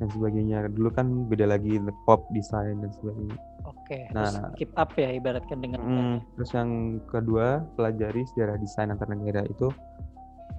dan 0.00 0.08
sebagainya. 0.12 0.72
Dulu 0.72 0.88
kan 0.92 1.28
beda 1.28 1.48
lagi 1.48 1.76
pop 2.08 2.24
design 2.32 2.80
dan 2.80 2.90
sebagainya. 2.96 3.36
Oke, 3.66 4.06
nah, 4.14 4.50
keep 4.54 4.70
up 4.78 4.94
ya 4.94 5.10
ibaratkan 5.14 5.58
dengan 5.58 5.78
mm, 5.82 6.16
Terus 6.38 6.50
yang 6.54 7.02
kedua, 7.10 7.66
pelajari 7.74 8.22
sejarah 8.34 8.58
desain 8.58 8.90
antar 8.90 9.10
negara 9.10 9.42
itu 9.46 9.70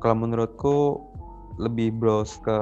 kalau 0.04 0.16
menurutku 0.27 0.75
lebih 1.57 1.89
browse 1.97 2.37
ke 2.45 2.57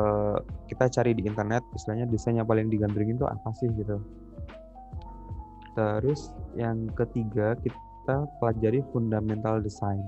kita 0.71 0.87
cari 0.87 1.11
di 1.11 1.27
internet 1.27 1.61
istilahnya 1.75 2.07
desain 2.07 2.39
yang 2.39 2.47
paling 2.47 2.71
digandrungin 2.71 3.19
itu 3.19 3.27
apa 3.27 3.51
sih 3.59 3.67
gitu. 3.75 3.99
Terus 5.75 6.31
yang 6.55 6.87
ketiga 6.95 7.59
kita 7.59 8.23
pelajari 8.39 8.79
fundamental 8.95 9.59
design 9.59 9.99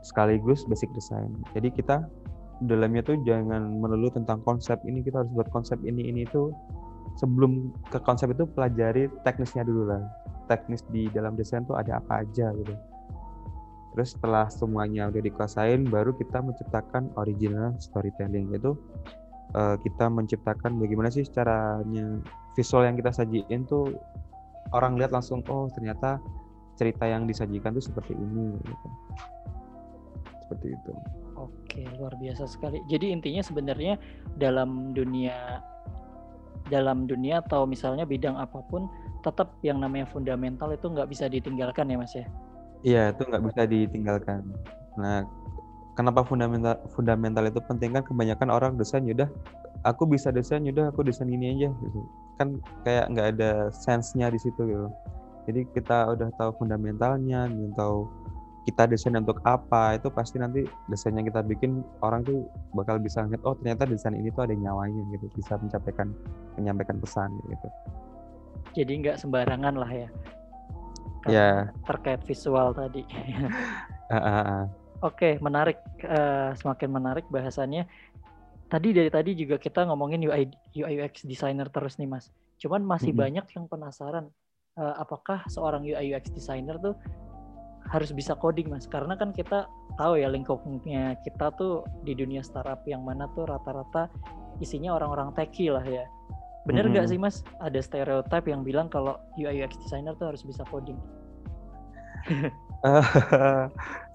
sekaligus 0.00 0.64
basic 0.64 0.88
design. 0.96 1.36
Jadi 1.52 1.68
kita 1.68 2.08
dalamnya 2.64 3.02
tuh 3.04 3.20
jangan 3.26 3.60
melulu 3.82 4.08
tentang 4.08 4.40
konsep 4.46 4.78
ini 4.86 5.02
kita 5.02 5.22
harus 5.22 5.32
buat 5.34 5.50
konsep 5.50 5.76
ini 5.82 6.08
ini 6.08 6.24
itu 6.24 6.54
sebelum 7.18 7.74
ke 7.90 7.98
konsep 8.00 8.30
itu 8.32 8.46
pelajari 8.46 9.10
teknisnya 9.26 9.66
dulu 9.66 9.90
lah 9.90 10.02
teknis 10.46 10.86
di 10.90 11.10
dalam 11.10 11.34
desain 11.34 11.66
tuh 11.66 11.74
ada 11.74 11.98
apa 11.98 12.22
aja 12.22 12.54
gitu 12.54 12.74
terus 13.92 14.16
setelah 14.16 14.48
semuanya 14.48 15.12
udah 15.12 15.20
dikuasain 15.20 15.84
baru 15.88 16.16
kita 16.16 16.40
menciptakan 16.40 17.12
original 17.20 17.76
storytelling 17.76 18.48
itu 18.52 18.72
uh, 19.52 19.76
kita 19.80 20.08
menciptakan 20.08 20.80
bagaimana 20.80 21.12
sih 21.12 21.28
caranya 21.28 22.20
visual 22.56 22.88
yang 22.88 22.96
kita 22.96 23.12
sajiin 23.12 23.68
tuh 23.68 23.92
orang 24.72 24.96
lihat 24.96 25.12
langsung 25.12 25.44
oh 25.52 25.68
ternyata 25.72 26.16
cerita 26.80 27.04
yang 27.04 27.28
disajikan 27.28 27.76
tuh 27.76 27.84
seperti 27.84 28.16
ini 28.16 28.56
gitu. 28.64 28.88
seperti 30.48 30.68
itu 30.72 30.92
Oke, 31.42 31.82
luar 31.98 32.14
biasa 32.22 32.46
sekali. 32.46 32.78
Jadi 32.86 33.10
intinya 33.10 33.42
sebenarnya 33.42 33.98
dalam 34.38 34.94
dunia 34.94 35.58
dalam 36.70 37.10
dunia 37.10 37.42
atau 37.42 37.66
misalnya 37.66 38.06
bidang 38.06 38.38
apa 38.38 38.62
pun 38.70 38.86
tetap 39.26 39.58
yang 39.66 39.82
namanya 39.82 40.06
fundamental 40.06 40.70
itu 40.70 40.86
nggak 40.86 41.10
bisa 41.10 41.26
ditinggalkan 41.26 41.90
ya 41.90 41.96
mas 41.98 42.14
ya 42.14 42.26
iya 42.82 43.14
itu 43.14 43.22
nggak 43.22 43.42
bisa 43.46 43.62
ditinggalkan. 43.66 44.42
Nah 44.98 45.24
kenapa 45.94 46.26
fundamental 46.26 46.78
fundamental 46.92 47.46
itu 47.46 47.60
penting? 47.64 47.94
Kan 47.96 48.04
kebanyakan 48.06 48.48
orang 48.50 48.72
desain 48.76 49.06
yaudah 49.06 49.30
aku 49.86 50.06
bisa 50.06 50.30
desain 50.30 50.62
yaudah 50.66 50.90
aku 50.90 51.06
desain 51.06 51.30
ini 51.30 51.58
aja 51.58 51.70
gitu. 51.82 52.00
Kan 52.38 52.58
kayak 52.82 53.10
nggak 53.14 53.26
ada 53.38 53.70
sense-nya 53.70 54.30
di 54.30 54.38
situ 54.38 54.60
gitu. 54.66 54.88
Jadi 55.50 55.66
kita 55.74 56.14
udah 56.14 56.30
tahu 56.38 56.54
fundamentalnya 56.62 57.50
dan 57.50 57.72
tahu 57.74 58.06
kita 58.62 58.86
desain 58.86 59.18
untuk 59.18 59.42
apa 59.42 59.98
itu 59.98 60.06
pasti 60.06 60.38
nanti 60.38 60.62
desain 60.86 61.18
yang 61.18 61.26
kita 61.26 61.42
bikin 61.42 61.82
orang 61.98 62.22
tuh 62.22 62.46
bakal 62.78 62.94
bisa 63.02 63.26
ngeliat 63.26 63.42
oh 63.42 63.58
ternyata 63.58 63.90
desain 63.90 64.14
ini 64.14 64.30
tuh 64.30 64.46
ada 64.46 64.54
nyawanya 64.54 65.02
gitu. 65.14 65.26
Bisa 65.34 65.58
menyampaikan 65.58 66.14
menyampaikan 66.58 66.98
pesan 67.02 67.30
gitu. 67.50 67.68
Jadi 68.72 68.92
nggak 69.02 69.18
sembarangan 69.18 69.74
lah 69.76 69.90
ya 69.90 70.08
ya 71.26 71.34
yeah. 71.34 71.56
terkait 71.86 72.20
visual 72.26 72.74
tadi 72.74 73.06
uh, 74.10 74.16
uh, 74.16 74.26
uh. 74.26 74.62
oke 75.04 75.38
menarik 75.38 75.78
uh, 76.06 76.54
semakin 76.58 76.90
menarik 76.90 77.26
bahasannya 77.30 77.86
tadi 78.72 78.88
dari 78.96 79.10
tadi 79.12 79.36
juga 79.36 79.60
kita 79.60 79.84
ngomongin 79.86 80.24
UI 80.26 80.48
UI 80.74 81.04
UX 81.04 81.28
designer 81.28 81.68
terus 81.68 82.00
nih 82.00 82.08
mas 82.08 82.32
cuman 82.58 82.82
masih 82.82 83.10
mm 83.10 83.14
-hmm. 83.14 83.22
banyak 83.22 83.46
yang 83.58 83.64
penasaran 83.68 84.26
uh, 84.80 84.94
apakah 84.96 85.44
seorang 85.50 85.84
UI 85.84 86.14
UX 86.16 86.32
designer 86.32 86.80
tuh 86.80 86.96
harus 87.90 88.14
bisa 88.14 88.38
coding 88.38 88.70
mas 88.70 88.86
karena 88.86 89.18
kan 89.18 89.34
kita 89.34 89.66
tahu 89.98 90.16
ya 90.16 90.30
lingkupnya 90.30 91.18
kita 91.26 91.50
tuh 91.58 91.82
di 92.06 92.14
dunia 92.14 92.40
startup 92.40 92.80
yang 92.86 93.02
mana 93.02 93.26
tuh 93.34 93.44
rata-rata 93.44 94.08
isinya 94.62 94.94
orang-orang 94.94 95.34
techie 95.34 95.74
lah 95.74 95.82
ya 95.82 96.06
bener 96.68 96.86
nggak 96.86 97.06
-hmm. 97.10 97.16
sih 97.16 97.18
mas 97.18 97.42
ada 97.58 97.80
stereotip 97.82 98.44
yang 98.46 98.62
bilang 98.62 98.86
kalau 98.86 99.18
UI 99.34 99.62
UX 99.62 99.74
designer 99.82 100.14
tuh 100.18 100.30
harus 100.30 100.42
bisa 100.46 100.62
coding 100.70 100.98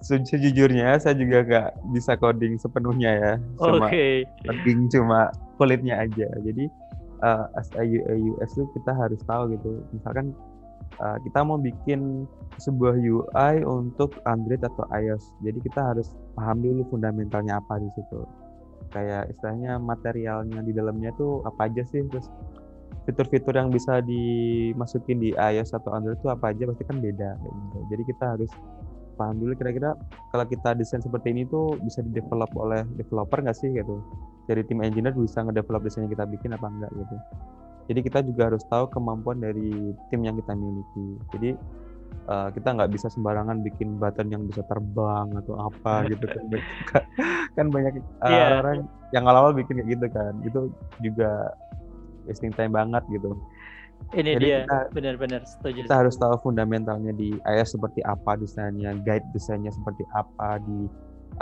sejujurnya 0.08 0.96
saya 0.96 1.12
juga 1.12 1.44
nggak 1.44 1.68
bisa 1.92 2.16
coding 2.16 2.56
sepenuhnya 2.56 3.10
ya 3.12 3.32
cuma 3.60 3.88
okay. 3.88 4.24
coding 4.48 4.88
cuma 4.88 5.28
kulitnya 5.60 6.08
aja 6.08 6.28
jadi 6.40 6.72
uh, 7.20 7.52
as 7.60 7.68
a 7.76 7.84
UI 7.84 8.32
UX 8.32 8.56
itu 8.56 8.64
kita 8.80 8.96
harus 8.96 9.20
tahu 9.28 9.52
gitu 9.52 9.84
misalkan 9.92 10.32
uh, 11.02 11.16
kita 11.22 11.40
mau 11.44 11.60
bikin 11.60 12.24
sebuah 12.58 12.98
UI 12.98 13.54
untuk 13.62 14.18
Android 14.26 14.60
atau 14.62 14.84
iOS. 14.90 15.22
Jadi 15.46 15.58
kita 15.62 15.94
harus 15.94 16.14
paham 16.34 16.62
dulu 16.62 16.82
fundamentalnya 16.90 17.62
apa 17.62 17.78
di 17.78 17.88
situ. 17.94 18.26
Kayak 18.88 19.28
istilahnya 19.32 19.76
materialnya 19.76 20.60
di 20.64 20.72
dalamnya 20.72 21.12
tuh 21.16 21.44
apa 21.44 21.68
aja 21.68 21.84
sih, 21.84 22.04
terus 22.08 22.28
fitur-fitur 23.08 23.56
yang 23.56 23.72
bisa 23.72 24.04
dimasukin 24.04 25.16
di 25.16 25.32
iOS 25.32 25.72
atau 25.72 25.96
Android 25.96 26.20
itu 26.20 26.28
apa 26.28 26.52
aja 26.52 26.68
pasti 26.68 26.84
kan 26.84 27.00
beda. 27.00 27.40
Gitu. 27.40 27.78
Jadi 27.88 28.02
kita 28.04 28.24
harus 28.36 28.52
paham 29.18 29.40
dulu 29.40 29.56
kira-kira 29.58 29.98
kalau 30.30 30.44
kita 30.46 30.78
desain 30.78 31.02
seperti 31.02 31.34
ini 31.34 31.42
tuh 31.48 31.74
bisa 31.82 32.04
di 32.04 32.14
develop 32.14 32.52
oleh 32.54 32.86
developer 33.00 33.40
nggak 33.40 33.56
sih 33.56 33.72
gitu. 33.72 33.98
Jadi 34.46 34.64
tim 34.68 34.80
engineer 34.84 35.12
bisa 35.12 35.40
ngedevelop 35.40 35.84
desain 35.84 36.04
yang 36.04 36.12
kita 36.12 36.24
bikin 36.28 36.52
apa 36.52 36.68
enggak 36.68 36.92
gitu. 36.94 37.16
Jadi 37.88 38.00
kita 38.04 38.18
juga 38.20 38.52
harus 38.52 38.62
tahu 38.68 38.84
kemampuan 38.92 39.40
dari 39.40 39.96
tim 40.12 40.20
yang 40.20 40.36
kita 40.36 40.52
miliki. 40.52 41.08
Jadi 41.32 41.50
uh, 42.28 42.48
kita 42.52 42.76
nggak 42.76 42.90
bisa 42.92 43.08
sembarangan 43.08 43.64
bikin 43.64 43.96
button 43.96 44.28
yang 44.28 44.44
bisa 44.44 44.62
terbang 44.68 45.32
atau 45.44 45.68
apa 45.70 46.02
gitu 46.12 46.24
kan. 46.28 46.44
kan 47.56 47.66
banyak 47.72 47.98
uh, 48.22 48.30
yeah. 48.30 48.60
orang 48.62 48.86
yang 49.10 49.24
awal-awal 49.24 49.56
bikin 49.56 49.80
kayak 49.80 49.88
gitu 49.98 50.06
kan. 50.12 50.32
Itu 50.44 50.60
juga 51.00 51.52
wasting 52.28 52.52
time 52.54 52.76
banget 52.76 53.02
gitu. 53.10 53.34
Ini 54.14 54.38
Jadi 54.38 54.46
dia 54.46 54.62
benar-benar 54.94 55.42
setuju. 55.42 55.82
Kita 55.82 56.06
harus 56.06 56.14
tahu 56.14 56.38
fundamentalnya 56.38 57.10
di 57.18 57.34
iOS 57.42 57.74
seperti 57.74 57.98
apa 58.06 58.38
desainnya, 58.38 58.94
guide 59.02 59.26
desainnya 59.34 59.74
seperti 59.74 60.06
apa 60.14 60.62
di 60.62 60.86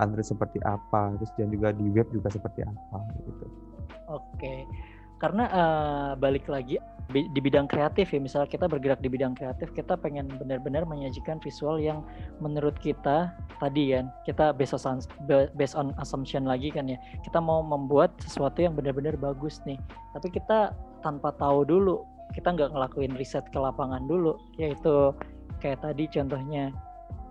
Android 0.01 0.25
seperti 0.25 0.59
apa, 0.65 1.13
terus 1.21 1.31
dan 1.37 1.53
juga 1.53 1.77
di 1.77 1.85
web 1.93 2.09
juga 2.17 2.33
seperti 2.33 2.65
apa 2.65 2.99
gitu. 3.29 3.47
Oke 4.09 4.65
karena 5.17 5.45
uh, 5.49 6.11
balik 6.19 6.45
lagi 6.49 6.77
di 7.15 7.39
bidang 7.39 7.71
kreatif 7.71 8.11
ya. 8.11 8.19
Misalnya 8.19 8.51
kita 8.51 8.67
bergerak 8.67 8.99
di 8.99 9.07
bidang 9.07 9.39
kreatif 9.39 9.71
kita 9.79 9.95
pengen 9.95 10.27
benar-benar 10.43 10.83
menyajikan 10.83 11.39
visual 11.39 11.79
yang 11.79 12.03
menurut 12.43 12.75
kita 12.83 13.31
tadi 13.63 13.95
kan 13.95 14.11
kita 14.27 14.51
based 14.51 14.75
on 14.75 14.99
based 15.55 15.79
on 15.79 15.95
assumption 16.03 16.45
lagi 16.45 16.75
kan 16.75 16.91
ya. 16.91 16.99
Kita 17.23 17.39
mau 17.39 17.63
membuat 17.63 18.11
sesuatu 18.19 18.59
yang 18.59 18.75
benar-benar 18.75 19.15
bagus 19.15 19.63
nih. 19.65 19.79
Tapi 20.19 20.35
kita 20.35 20.75
tanpa 21.07 21.31
tahu 21.39 21.63
dulu 21.63 22.03
kita 22.35 22.59
nggak 22.59 22.75
ngelakuin 22.75 23.15
riset 23.15 23.47
ke 23.55 23.59
lapangan 23.59 24.03
dulu. 24.11 24.35
Yaitu 24.59 25.15
kayak 25.63 25.87
tadi 25.87 26.11
contohnya 26.11 26.75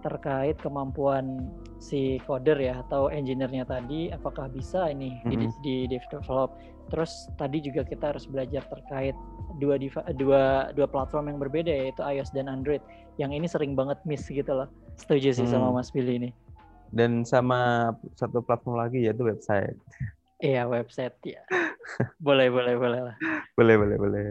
terkait 0.05 0.53
kemampuan 0.61 1.49
si 1.81 2.21
coder 2.29 2.61
ya 2.61 2.85
atau 2.85 3.09
engineer-nya 3.09 3.65
tadi 3.65 4.13
apakah 4.13 4.45
bisa 4.53 4.93
ini 4.93 5.17
mm 5.25 5.33
-hmm. 5.33 5.49
di, 5.65 5.89
di 5.89 5.97
develop. 5.97 6.53
Terus 6.93 7.25
tadi 7.41 7.65
juga 7.65 7.81
kita 7.81 8.13
harus 8.13 8.29
belajar 8.29 8.61
terkait 8.69 9.17
dua 9.57 9.81
dua 10.13 10.69
dua 10.77 10.85
platform 10.85 11.33
yang 11.33 11.39
berbeda 11.41 11.73
yaitu 11.73 12.05
iOS 12.05 12.29
dan 12.37 12.45
Android. 12.45 12.85
Yang 13.17 13.31
ini 13.41 13.47
sering 13.49 13.73
banget 13.73 13.97
miss 14.05 14.29
gitu 14.29 14.53
loh. 14.53 14.69
Setuju 15.01 15.33
sih 15.33 15.49
hmm. 15.49 15.53
sama 15.57 15.73
Mas 15.73 15.89
Billy 15.89 16.21
ini. 16.21 16.29
Dan 16.93 17.25
sama 17.25 17.89
satu 18.13 18.45
platform 18.45 18.77
lagi 18.77 19.01
yaitu 19.01 19.25
website. 19.25 19.73
Iya 20.45 20.69
website 20.69 21.17
ya. 21.25 21.41
boleh 22.25 22.53
boleh 22.53 22.77
boleh 22.77 23.01
lah. 23.09 23.15
Boleh 23.57 23.75
boleh 23.81 23.97
boleh. 23.97 24.21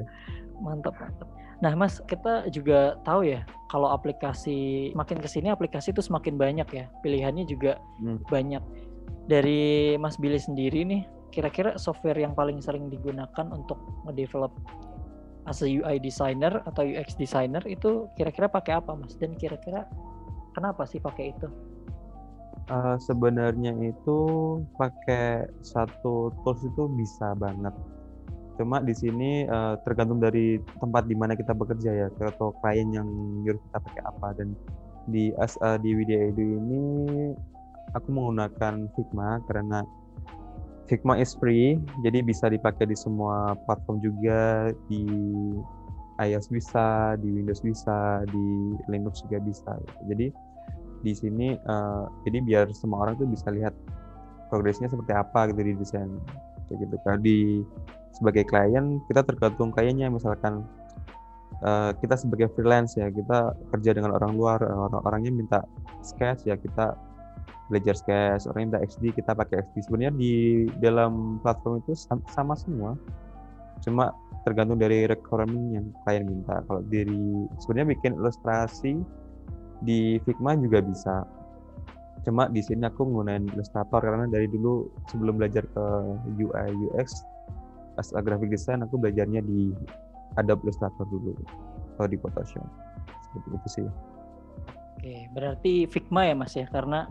Mantap 0.62 0.94
mantap. 1.02 1.26
Nah, 1.62 1.72
Mas, 1.78 2.02
kita 2.10 2.50
juga 2.50 2.98
tahu 3.06 3.30
ya 3.30 3.46
kalau 3.70 3.90
aplikasi 3.90 4.90
makin 4.98 5.18
ke 5.22 5.28
sini 5.30 5.50
aplikasi 5.50 5.94
itu 5.94 6.02
semakin 6.02 6.34
banyak 6.34 6.68
ya. 6.74 6.84
Pilihannya 7.02 7.46
juga 7.46 7.78
hmm. 8.02 8.26
banyak. 8.26 8.62
Dari 9.30 9.94
Mas 10.00 10.18
Billy 10.18 10.40
sendiri 10.40 10.82
nih, 10.82 11.02
kira-kira 11.30 11.78
software 11.78 12.18
yang 12.18 12.34
paling 12.34 12.58
sering 12.58 12.90
digunakan 12.90 13.46
untuk 13.50 13.78
ngedevelop 14.08 14.54
as 15.44 15.60
a 15.60 15.68
UI 15.68 16.00
designer 16.00 16.64
atau 16.64 16.82
UX 16.86 17.14
designer 17.20 17.60
itu 17.68 18.08
kira-kira 18.16 18.48
pakai 18.48 18.80
apa, 18.80 18.96
Mas? 18.96 19.14
Dan 19.20 19.36
kira-kira 19.36 19.86
kenapa 20.56 20.88
sih 20.88 20.98
pakai 20.98 21.36
itu? 21.36 21.48
Uh, 22.64 22.96
sebenarnya 22.96 23.76
itu 23.76 24.18
pakai 24.80 25.44
satu 25.60 26.32
tools 26.42 26.64
itu 26.64 26.88
bisa 26.96 27.36
banget 27.36 27.76
Cuma 28.54 28.78
di 28.78 28.94
sini 28.94 29.42
uh, 29.50 29.74
tergantung 29.82 30.22
dari 30.22 30.62
tempat 30.78 31.10
di 31.10 31.18
mana 31.18 31.34
kita 31.34 31.50
bekerja 31.50 31.90
ya, 31.90 32.06
atau 32.22 32.54
klien 32.62 32.86
yang 32.94 33.06
nyuruh 33.42 33.58
kita 33.58 33.78
pakai 33.82 34.02
apa. 34.06 34.28
Dan 34.38 34.54
di 35.10 35.34
uh, 35.34 35.78
di 35.82 35.90
Widya 35.90 36.30
Edu 36.30 36.62
ini 36.62 36.82
aku 37.98 38.08
menggunakan 38.14 38.86
Figma 38.94 39.42
karena 39.50 39.82
Figma 40.84 41.16
is 41.16 41.32
free, 41.34 41.80
jadi 42.04 42.20
bisa 42.20 42.52
dipakai 42.52 42.84
di 42.86 42.96
semua 42.96 43.56
platform 43.64 44.04
juga. 44.04 44.70
Di 44.86 45.02
iOS 46.22 46.46
bisa, 46.52 47.18
di 47.18 47.26
Windows 47.26 47.58
bisa, 47.64 48.22
di 48.30 48.78
Linux 48.86 49.24
juga 49.26 49.42
bisa. 49.42 49.74
Jadi 50.06 50.30
di 51.02 51.12
sini 51.12 51.58
uh, 51.58 52.06
jadi 52.22 52.38
biar 52.44 52.66
semua 52.70 53.02
orang 53.08 53.18
tuh 53.18 53.26
bisa 53.26 53.50
lihat 53.50 53.74
progresnya 54.46 54.86
seperti 54.86 55.10
apa 55.10 55.50
gitu 55.50 55.60
di 55.66 55.74
desain. 55.74 56.06
Kayak 56.68 56.86
gitu. 56.86 56.96
Kan 57.02 57.18
di 57.24 57.38
sebagai 58.14 58.46
klien 58.46 59.02
kita 59.10 59.26
tergantung 59.26 59.74
kliennya. 59.74 60.08
Misalkan 60.08 60.62
uh, 61.66 61.90
kita 61.98 62.14
sebagai 62.14 62.48
freelance 62.54 62.94
ya 62.94 63.10
kita 63.10 63.52
kerja 63.74 63.90
dengan 63.94 64.14
orang 64.14 64.32
luar 64.38 64.58
orang 64.62 65.02
orangnya 65.04 65.32
minta 65.34 65.58
sketch 66.00 66.46
ya 66.46 66.54
kita 66.54 66.94
belajar 67.68 67.98
sketch. 67.98 68.46
Orang 68.46 68.70
minta 68.70 68.80
XD 68.80 69.12
kita 69.18 69.34
pakai 69.34 69.66
XD 69.66 69.90
sebenarnya 69.90 70.12
di 70.14 70.32
dalam 70.78 71.42
platform 71.42 71.82
itu 71.84 71.92
sama 72.06 72.54
semua. 72.54 72.94
Cuma 73.82 74.14
tergantung 74.44 74.76
dari 74.76 75.08
requirement 75.08 75.72
yang 75.74 75.86
klien 76.04 76.24
minta. 76.24 76.60
Kalau 76.68 76.80
dari 76.86 77.48
sebenarnya 77.60 77.96
bikin 77.96 78.12
ilustrasi 78.20 79.00
di 79.82 80.20
Figma 80.22 80.56
juga 80.56 80.84
bisa. 80.84 81.24
Cuma 82.24 82.48
di 82.48 82.64
sini 82.64 82.88
aku 82.88 83.04
menggunakan 83.04 83.52
Illustrator 83.52 84.00
karena 84.00 84.24
dari 84.32 84.48
dulu 84.48 84.88
sebelum 85.12 85.36
belajar 85.36 85.68
ke 85.68 85.84
UI 86.40 86.68
UX 86.88 87.20
as 87.98 88.10
a 88.14 88.20
graphic 88.20 88.50
design 88.50 88.82
aku 88.82 88.98
belajarnya 88.98 89.42
di 89.44 89.70
Adobe 90.38 90.66
Illustrator 90.66 91.06
dulu 91.06 91.32
atau 91.94 92.06
di 92.10 92.18
Photoshop. 92.18 92.66
Seperti 93.22 93.48
itu 93.54 93.68
sih. 93.70 93.86
Oke 94.98 95.16
berarti 95.34 95.72
Figma 95.86 96.26
ya 96.26 96.34
mas 96.34 96.54
ya? 96.54 96.66
Karena 96.70 97.06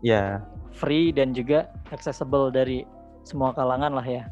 ya. 0.00 0.40
free 0.72 1.12
dan 1.12 1.36
juga 1.36 1.68
accessible 1.92 2.48
dari 2.48 2.84
semua 3.28 3.52
kalangan 3.52 3.92
lah 3.92 4.06
ya? 4.06 4.24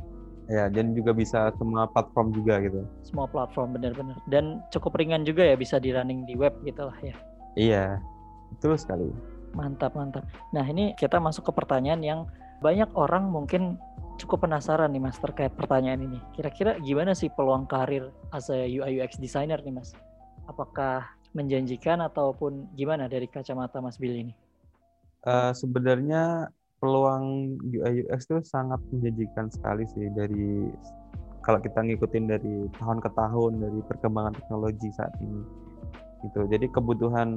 Ya 0.50 0.66
dan 0.66 0.98
juga 0.98 1.14
bisa 1.14 1.54
semua 1.60 1.86
platform 1.94 2.34
juga 2.34 2.58
gitu. 2.64 2.82
Semua 3.06 3.30
platform 3.30 3.78
benar-benar. 3.78 4.18
Dan 4.26 4.64
cukup 4.74 4.98
ringan 4.98 5.22
juga 5.22 5.46
ya 5.46 5.54
bisa 5.54 5.78
di 5.78 5.94
running 5.94 6.26
di 6.26 6.34
web 6.34 6.56
gitu 6.66 6.90
lah 6.90 6.98
ya? 7.04 7.14
Iya. 7.54 7.84
Betul 8.56 8.74
sekali. 8.74 9.06
Mantap 9.54 9.94
mantap. 9.94 10.26
Nah 10.50 10.66
ini 10.66 10.94
kita 10.98 11.22
masuk 11.22 11.50
ke 11.50 11.52
pertanyaan 11.54 12.02
yang 12.02 12.20
banyak 12.60 12.90
orang 12.98 13.30
mungkin 13.30 13.80
cukup 14.20 14.44
penasaran 14.44 14.92
nih 14.92 15.00
Mas 15.00 15.16
terkait 15.16 15.52
pertanyaan 15.56 16.04
ini. 16.04 16.20
Kira-kira 16.36 16.76
gimana 16.84 17.16
sih 17.16 17.32
peluang 17.32 17.64
karir 17.64 18.12
as 18.36 18.52
a 18.52 18.68
UI 18.68 19.00
UX 19.00 19.16
designer 19.16 19.58
nih 19.64 19.72
Mas? 19.72 19.96
Apakah 20.44 21.08
menjanjikan 21.32 22.04
ataupun 22.04 22.68
gimana 22.76 23.08
dari 23.08 23.24
kacamata 23.24 23.80
Mas 23.80 23.96
Bill 23.96 24.28
ini? 24.28 24.34
Uh, 25.24 25.52
sebenarnya 25.56 26.52
peluang 26.80 27.56
UI 27.60 28.08
UX 28.08 28.28
itu 28.28 28.40
sangat 28.44 28.80
menjanjikan 28.92 29.52
sekali 29.52 29.84
sih 29.88 30.08
dari 30.16 30.72
kalau 31.44 31.60
kita 31.60 31.80
ngikutin 31.80 32.24
dari 32.28 32.68
tahun 32.76 33.00
ke 33.04 33.10
tahun 33.16 33.52
dari 33.60 33.80
perkembangan 33.84 34.36
teknologi 34.36 34.88
saat 34.92 35.12
ini 35.20 35.44
gitu 36.24 36.44
jadi 36.48 36.68
kebutuhan 36.68 37.32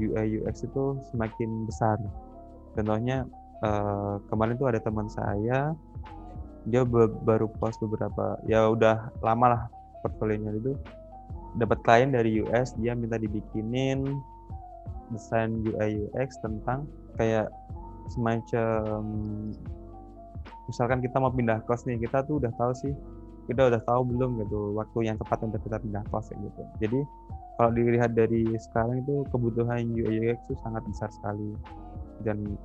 UI 0.00 0.40
UX 0.40 0.64
itu 0.64 0.96
semakin 1.12 1.68
besar 1.68 2.00
contohnya 2.76 3.28
uh, 3.64 4.16
kemarin 4.32 4.56
tuh 4.56 4.68
ada 4.72 4.80
teman 4.80 5.08
saya 5.08 5.76
dia 6.68 6.86
baru 7.26 7.50
post 7.58 7.82
beberapa 7.82 8.38
ya 8.46 8.70
udah 8.70 9.10
lama 9.22 9.46
lah 9.56 9.62
portfolionya 10.06 10.54
itu. 10.58 10.78
Dapat 11.58 11.84
klien 11.84 12.10
dari 12.14 12.40
US 12.46 12.72
dia 12.80 12.96
minta 12.96 13.20
dibikinin 13.20 14.08
desain 15.12 15.60
UI 15.68 16.08
UX 16.08 16.40
tentang 16.40 16.88
kayak 17.20 17.52
semacam 18.08 19.04
misalkan 20.66 21.04
kita 21.04 21.20
mau 21.20 21.28
pindah 21.28 21.60
kos 21.68 21.84
nih 21.84 22.00
kita 22.00 22.24
tuh 22.24 22.40
udah 22.40 22.48
tahu 22.56 22.72
sih 22.72 22.92
kita 23.50 23.68
udah 23.68 23.80
tahu 23.84 24.00
belum 24.08 24.40
gitu 24.40 24.72
waktu 24.72 25.12
yang 25.12 25.20
tepat 25.20 25.44
untuk 25.44 25.60
kita 25.66 25.76
pindah 25.76 26.00
kos 26.08 26.32
gitu. 26.32 26.62
Jadi 26.80 27.00
kalau 27.60 27.70
dilihat 27.76 28.16
dari 28.16 28.48
sekarang 28.56 29.04
itu 29.04 29.28
kebutuhan 29.28 29.84
UI 29.92 30.32
UX 30.32 30.40
itu 30.48 30.56
sangat 30.64 30.80
besar 30.88 31.12
sekali. 31.12 31.52
Dan 32.22 32.56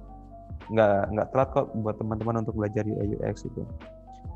nggak 0.67 1.15
nggak 1.15 1.27
telat 1.31 1.49
kok 1.55 1.67
buat 1.79 1.95
teman-teman 1.97 2.43
untuk 2.43 2.55
belajar 2.59 2.83
UI 2.83 3.15
UX 3.17 3.47
itu. 3.47 3.63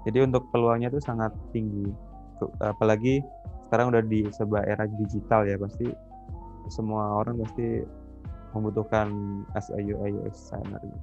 Jadi 0.07 0.17
untuk 0.25 0.47
peluangnya 0.49 0.89
itu 0.89 1.01
sangat 1.03 1.33
tinggi. 1.53 1.91
Apalagi 2.63 3.21
sekarang 3.69 3.93
udah 3.93 4.03
di 4.03 4.25
sebuah 4.33 4.65
era 4.65 4.89
digital 4.99 5.45
ya 5.45 5.55
pasti 5.55 5.87
semua 6.67 7.23
orang 7.23 7.39
pasti 7.39 7.85
membutuhkan 8.51 9.07
UI 9.75 10.11
UX 10.17 10.49
designer. 10.49 10.81
Gitu. 10.83 10.99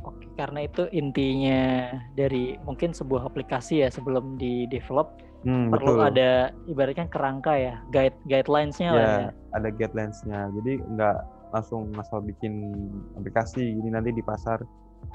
Oke, 0.00 0.26
karena 0.40 0.64
itu 0.64 0.88
intinya 0.96 1.92
dari 2.16 2.56
mungkin 2.64 2.96
sebuah 2.96 3.28
aplikasi 3.28 3.84
ya 3.84 3.88
sebelum 3.92 4.40
di 4.40 4.64
develop 4.72 5.20
hmm, 5.44 5.68
perlu 5.68 6.00
betul. 6.00 6.08
ada 6.08 6.30
ibaratnya 6.64 7.06
kerangka 7.12 7.52
ya, 7.52 7.74
guide 7.92 8.16
guidelines-nya 8.24 8.88
ya, 8.88 8.96
lah 8.96 9.04
ya. 9.04 9.30
Ada 9.60 9.68
guidelines-nya. 9.76 10.40
Jadi 10.56 10.72
nggak 10.96 11.18
langsung 11.50 11.90
asal 11.98 12.22
bikin 12.22 12.74
aplikasi 13.18 13.62
ini 13.62 13.90
nanti 13.90 14.14
di 14.14 14.22
pasar 14.22 14.62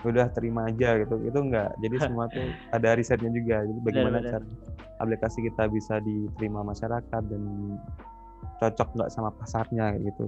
udah 0.03 0.27
terima 0.33 0.67
aja 0.69 0.97
gitu. 0.99 1.15
Itu 1.23 1.39
enggak 1.39 1.75
jadi 1.79 1.95
semua 2.03 2.25
tuh 2.35 2.47
ada 2.71 2.95
risetnya 2.95 3.31
juga. 3.31 3.63
Jadi 3.63 3.79
bagaimana 3.81 4.17
benar, 4.21 4.31
cara 4.39 4.45
aplikasi 4.99 5.47
kita 5.51 5.67
bisa 5.71 5.99
diterima 6.03 6.63
masyarakat 6.63 7.21
dan 7.27 7.43
cocok 8.59 8.89
nggak 8.95 9.11
sama 9.11 9.29
pasarnya 9.35 9.95
gitu. 9.99 10.27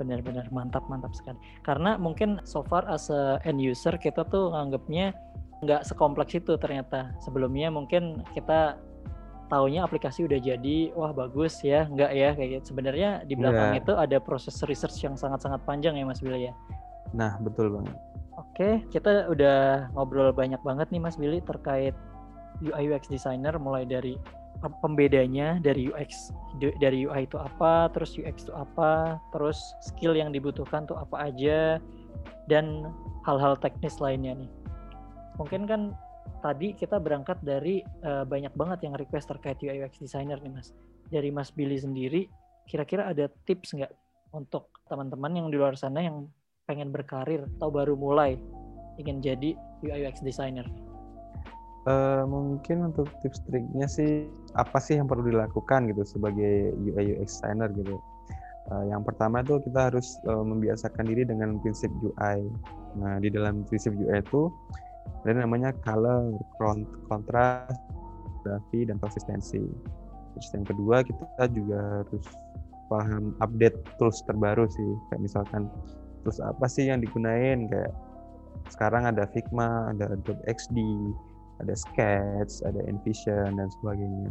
Benar-benar 0.00 0.50
mantap 0.50 0.82
mantap 0.90 1.14
sekali. 1.14 1.38
Karena 1.62 1.94
mungkin 2.00 2.42
so 2.42 2.64
far 2.66 2.82
as 2.90 3.10
a 3.12 3.38
end 3.46 3.62
user 3.62 3.94
kita 3.98 4.26
tuh 4.26 4.50
nganggapnya 4.50 5.14
nggak 5.62 5.86
sekompleks 5.86 6.34
itu 6.34 6.58
ternyata. 6.58 7.14
Sebelumnya 7.22 7.70
mungkin 7.70 8.26
kita 8.34 8.78
taunya 9.52 9.84
aplikasi 9.84 10.24
udah 10.24 10.40
jadi 10.40 10.96
wah 10.96 11.12
bagus 11.12 11.60
ya 11.60 11.84
nggak 11.84 12.10
ya 12.16 12.32
kayak 12.32 12.48
gitu. 12.56 12.72
Sebenarnya 12.72 13.20
di 13.28 13.36
belakang 13.36 13.76
yeah. 13.76 13.80
itu 13.84 13.92
ada 13.92 14.16
proses 14.16 14.56
research 14.64 15.04
yang 15.04 15.12
sangat-sangat 15.12 15.60
panjang 15.68 16.00
ya 16.00 16.08
Mas 16.08 16.24
Billy 16.24 16.48
ya? 16.48 16.56
Nah 17.12 17.36
betul 17.44 17.68
banget. 17.68 17.92
Oke 18.40 18.80
kita 18.88 19.28
udah 19.28 19.92
ngobrol 19.92 20.32
banyak 20.32 20.58
banget 20.64 20.88
nih 20.88 21.04
Mas 21.04 21.20
Billy 21.20 21.44
terkait 21.44 21.92
UI 22.64 22.88
UX 22.88 23.12
designer 23.12 23.60
mulai 23.60 23.84
dari 23.84 24.16
pembedanya 24.80 25.60
dari 25.60 25.92
UX 25.92 26.32
dari 26.56 27.04
UI 27.04 27.28
itu 27.28 27.36
apa 27.36 27.92
terus 27.92 28.16
UX 28.16 28.48
itu 28.48 28.54
apa 28.56 29.20
terus 29.36 29.60
skill 29.84 30.16
yang 30.16 30.32
dibutuhkan 30.32 30.88
tuh 30.88 30.96
apa 30.96 31.28
aja 31.28 31.76
dan 32.48 32.88
hal-hal 33.28 33.52
teknis 33.60 34.00
lainnya 34.00 34.32
nih. 34.32 34.50
Mungkin 35.36 35.68
kan 35.68 35.92
tadi 36.42 36.74
kita 36.74 36.98
berangkat 36.98 37.38
dari 37.42 37.80
uh, 38.02 38.26
banyak 38.26 38.52
banget 38.58 38.84
yang 38.86 38.94
request 38.98 39.30
terkait 39.30 39.58
UI 39.62 39.82
UX 39.82 39.98
designer 40.02 40.38
nih 40.42 40.52
Mas. 40.52 40.74
Dari 41.12 41.28
Mas 41.30 41.52
Billy 41.52 41.76
sendiri, 41.78 42.26
kira-kira 42.66 43.10
ada 43.10 43.28
tips 43.46 43.76
nggak 43.76 43.92
untuk 44.32 44.72
teman-teman 44.88 45.32
yang 45.38 45.46
di 45.52 45.56
luar 45.60 45.76
sana 45.76 46.00
yang 46.02 46.26
pengen 46.64 46.88
berkarir 46.88 47.44
atau 47.58 47.68
baru 47.68 47.98
mulai 47.98 48.40
ingin 48.96 49.20
jadi 49.20 49.50
UI 49.84 50.08
UX 50.08 50.20
designer? 50.24 50.64
Uh, 51.82 52.22
mungkin 52.30 52.94
untuk 52.94 53.10
tips 53.26 53.42
triknya 53.50 53.90
sih 53.90 54.30
apa 54.54 54.78
sih 54.78 55.02
yang 55.02 55.10
perlu 55.10 55.26
dilakukan 55.26 55.90
gitu 55.90 56.06
sebagai 56.06 56.70
UI 56.78 57.18
UX 57.18 57.42
designer 57.42 57.70
gitu. 57.74 57.98
Uh, 58.70 58.86
yang 58.86 59.02
pertama 59.02 59.42
itu 59.42 59.58
kita 59.66 59.90
harus 59.90 60.14
uh, 60.30 60.46
membiasakan 60.46 61.02
diri 61.10 61.26
dengan 61.26 61.58
prinsip 61.58 61.90
UI. 61.98 62.46
Nah, 62.94 63.18
di 63.18 63.26
dalam 63.34 63.66
prinsip 63.66 63.90
UI 63.98 64.22
itu 64.22 64.46
ada 65.22 65.46
namanya 65.46 65.70
color, 65.86 66.34
kontras, 67.06 67.74
grafi, 68.42 68.86
dan 68.86 68.98
konsistensi. 68.98 69.62
Terus 70.34 70.48
yang 70.56 70.66
kedua 70.66 71.06
kita 71.06 71.44
juga 71.52 72.02
harus 72.02 72.26
paham 72.90 73.32
update 73.38 73.78
tools 73.96 74.18
terbaru 74.26 74.66
sih. 74.66 74.90
Kayak 75.10 75.20
misalkan 75.22 75.62
tools 76.26 76.42
apa 76.42 76.66
sih 76.66 76.90
yang 76.90 77.00
digunain 77.00 77.70
kayak 77.70 77.92
sekarang 78.70 79.06
ada 79.08 79.26
Figma, 79.30 79.90
ada 79.94 80.12
Adobe 80.12 80.42
XD, 80.50 80.78
ada 81.62 81.74
Sketch, 81.74 82.62
ada 82.66 82.80
Envision 82.90 83.58
dan 83.58 83.68
sebagainya. 83.80 84.30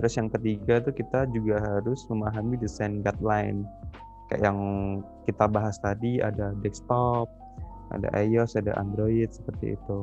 Terus 0.00 0.12
yang 0.16 0.28
ketiga 0.32 0.80
tuh 0.80 0.94
kita 0.96 1.28
juga 1.34 1.60
harus 1.60 2.02
memahami 2.08 2.56
desain 2.56 3.04
guideline. 3.04 3.68
Kayak 4.32 4.48
yang 4.48 4.58
kita 5.26 5.44
bahas 5.50 5.76
tadi 5.82 6.22
ada 6.22 6.54
desktop, 6.62 7.26
ada 7.90 8.08
iOS, 8.18 8.58
ada 8.58 8.74
Android 8.78 9.28
seperti 9.30 9.74
itu. 9.74 9.98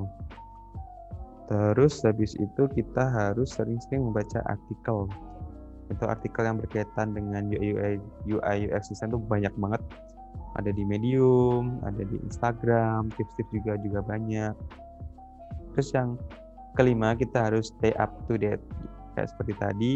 Terus 1.48 2.04
habis 2.04 2.36
itu 2.36 2.68
kita 2.76 3.08
harus 3.08 3.56
sering-sering 3.56 4.04
membaca 4.04 4.44
artikel. 4.52 5.08
Itu 5.88 6.04
artikel 6.04 6.44
yang 6.44 6.60
berkaitan 6.60 7.16
dengan 7.16 7.48
UI 7.48 8.04
UI 8.28 8.68
UX 8.68 8.92
design 8.92 9.16
tuh 9.16 9.24
banyak 9.24 9.52
banget. 9.56 9.80
Ada 10.60 10.76
di 10.76 10.84
Medium, 10.84 11.80
ada 11.88 12.04
di 12.04 12.20
Instagram, 12.28 13.08
tips-tips 13.16 13.52
juga 13.56 13.80
juga 13.80 14.00
banyak. 14.04 14.54
Terus 15.72 15.90
yang 15.96 16.20
kelima 16.76 17.16
kita 17.16 17.48
harus 17.48 17.72
stay 17.72 17.96
up 17.96 18.12
to 18.28 18.36
date 18.36 18.62
kayak 19.18 19.34
seperti 19.34 19.54
tadi 19.58 19.96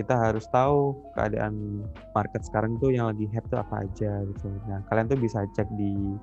kita 0.00 0.18
harus 0.18 0.48
tahu 0.48 0.96
keadaan 1.14 1.84
market 2.16 2.42
sekarang 2.42 2.80
tuh 2.80 2.90
yang 2.90 3.12
lagi 3.12 3.28
hype 3.28 3.44
tuh 3.52 3.60
apa 3.60 3.84
aja 3.84 4.24
gitu. 4.24 4.48
Nah, 4.66 4.80
kalian 4.88 5.06
tuh 5.06 5.20
bisa 5.20 5.44
cek 5.52 5.68
di 5.76 6.16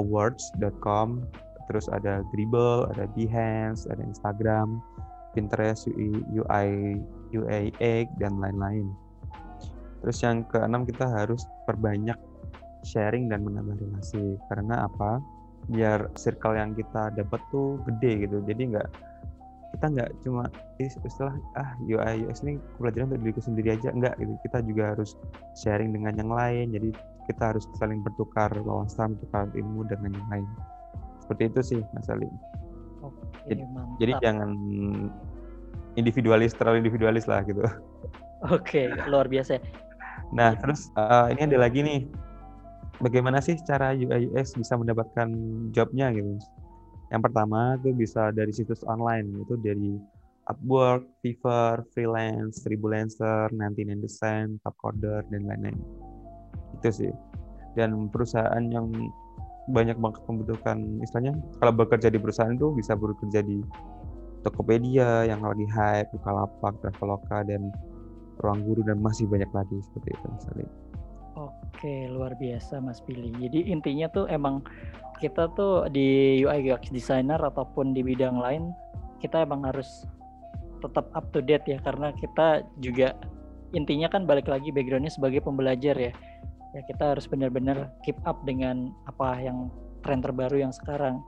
awards.com, 0.00 1.22
terus 1.68 1.86
ada 1.92 2.24
Dribble, 2.32 2.88
ada 2.96 3.04
Behance, 3.12 3.84
ada 3.92 4.00
Instagram, 4.00 4.80
Pinterest, 5.36 5.86
UI, 5.86 6.18
UI, 6.34 6.68
UAX 7.30 8.06
dan 8.18 8.40
lain-lain. 8.42 8.90
Terus 10.00 10.18
yang 10.24 10.42
keenam 10.48 10.88
kita 10.88 11.06
harus 11.06 11.44
perbanyak 11.68 12.16
sharing 12.82 13.28
dan 13.28 13.44
menambah 13.44 13.76
relasi. 13.78 14.40
Karena 14.48 14.88
apa? 14.88 15.20
Biar 15.68 16.08
circle 16.16 16.56
yang 16.56 16.72
kita 16.72 17.12
dapat 17.14 17.38
tuh 17.52 17.78
gede 17.84 18.26
gitu. 18.26 18.40
Jadi 18.48 18.74
nggak 18.74 18.88
kita 19.70 19.86
nggak 19.86 20.10
cuma 20.26 20.50
istilah 20.82 21.36
ah 21.54 21.70
UI 21.86 22.26
UX 22.26 22.42
ini 22.42 22.58
pelajaran 22.74 23.14
untuk 23.14 23.22
diriku 23.22 23.40
sendiri 23.40 23.78
aja 23.78 23.94
enggak 23.94 24.18
gitu 24.18 24.34
kita 24.42 24.58
juga 24.66 24.82
harus 24.94 25.14
sharing 25.54 25.94
dengan 25.94 26.18
yang 26.18 26.30
lain 26.34 26.74
jadi 26.74 26.90
kita 27.30 27.54
harus 27.54 27.64
saling 27.78 28.02
bertukar 28.02 28.50
wawasan 28.66 29.14
bertukar 29.14 29.46
ilmu 29.54 29.86
dengan 29.86 30.10
yang 30.18 30.28
lain. 30.28 30.48
Seperti 31.22 31.42
itu 31.46 31.60
sih 31.62 31.80
Mas 31.94 32.10
Ali. 32.10 32.26
Oke, 33.00 33.22
jadi, 33.48 33.62
jadi 33.96 34.12
jangan 34.20 34.50
individualis 35.94 36.52
terlalu 36.58 36.82
individualis 36.82 37.24
lah 37.30 37.46
gitu. 37.46 37.62
Oke 38.52 38.90
luar 39.06 39.30
biasa. 39.30 39.62
Nah 40.34 40.58
terus 40.58 40.90
uh, 40.98 41.30
ini 41.30 41.46
ada 41.46 41.58
lagi 41.62 41.80
nih. 41.80 42.00
Bagaimana 43.00 43.40
sih 43.40 43.56
cara 43.64 43.96
UI 43.96 44.28
UX 44.28 44.52
bisa 44.60 44.76
mendapatkan 44.76 45.32
jobnya 45.72 46.12
gitu? 46.12 46.36
Yang 47.08 47.22
pertama 47.32 47.80
itu 47.80 47.96
bisa 47.96 48.28
dari 48.28 48.52
situs 48.52 48.84
online, 48.84 49.40
itu 49.40 49.56
dari 49.56 49.96
Upwork, 50.52 51.06
Fiverr, 51.22 51.86
Freelance, 51.94 52.60
Freelancer, 52.60 53.48
99 53.54 54.04
Design, 54.04 54.58
Topcoder, 54.66 55.22
dan 55.30 55.46
lain-lain. 55.46 55.78
Itu 56.80 56.90
sih. 56.90 57.12
Dan 57.76 58.08
perusahaan 58.10 58.64
yang 58.66 58.90
banyak 59.70 59.94
banget 60.00 60.20
membutuhkan, 60.26 60.82
misalnya 60.98 61.36
kalau 61.62 61.70
bekerja 61.70 62.10
di 62.10 62.18
perusahaan 62.18 62.50
itu 62.50 62.74
bisa 62.74 62.98
bekerja 62.98 63.44
di 63.44 63.62
Tokopedia 64.40 65.28
yang 65.28 65.44
lagi 65.44 65.68
hype, 65.68 66.10
Bukalapak, 66.16 66.80
Traveloka, 66.80 67.44
dan 67.44 67.70
Ruang 68.40 68.64
Guru, 68.64 68.82
dan 68.82 68.98
masih 68.98 69.28
banyak 69.28 69.52
lagi 69.52 69.76
seperti 69.84 70.16
itu 70.16 70.26
misalnya. 70.32 70.68
Oke, 71.36 72.08
luar 72.08 72.34
biasa 72.40 72.80
Mas 72.80 73.04
Billy. 73.04 73.30
Jadi 73.36 73.68
intinya 73.68 74.08
tuh 74.08 74.24
emang 74.32 74.64
kita 75.20 75.52
tuh 75.52 75.86
di 75.92 76.40
UI 76.40 76.72
UX 76.72 76.88
designer 76.88 77.38
ataupun 77.38 77.92
di 77.92 78.00
bidang 78.00 78.40
lain 78.40 78.72
kita 79.20 79.44
emang 79.44 79.68
harus 79.68 80.08
tetap 80.80 81.12
up 81.12 81.28
to 81.36 81.44
date 81.44 81.68
ya 81.68 81.76
karena 81.84 82.08
kita 82.16 82.64
juga 82.80 83.12
intinya 83.76 84.08
kan 84.08 84.24
balik 84.24 84.48
lagi 84.48 84.72
backgroundnya 84.72 85.12
sebagai 85.12 85.44
pembelajar 85.44 85.92
ya 85.94 86.12
ya 86.74 86.80
kita 86.86 87.14
harus 87.16 87.26
benar-benar 87.26 87.90
keep 88.06 88.16
up 88.26 88.38
dengan 88.46 88.94
apa 89.10 89.38
yang 89.42 89.70
tren 90.06 90.22
terbaru 90.22 90.62
yang 90.62 90.72
sekarang 90.72 91.20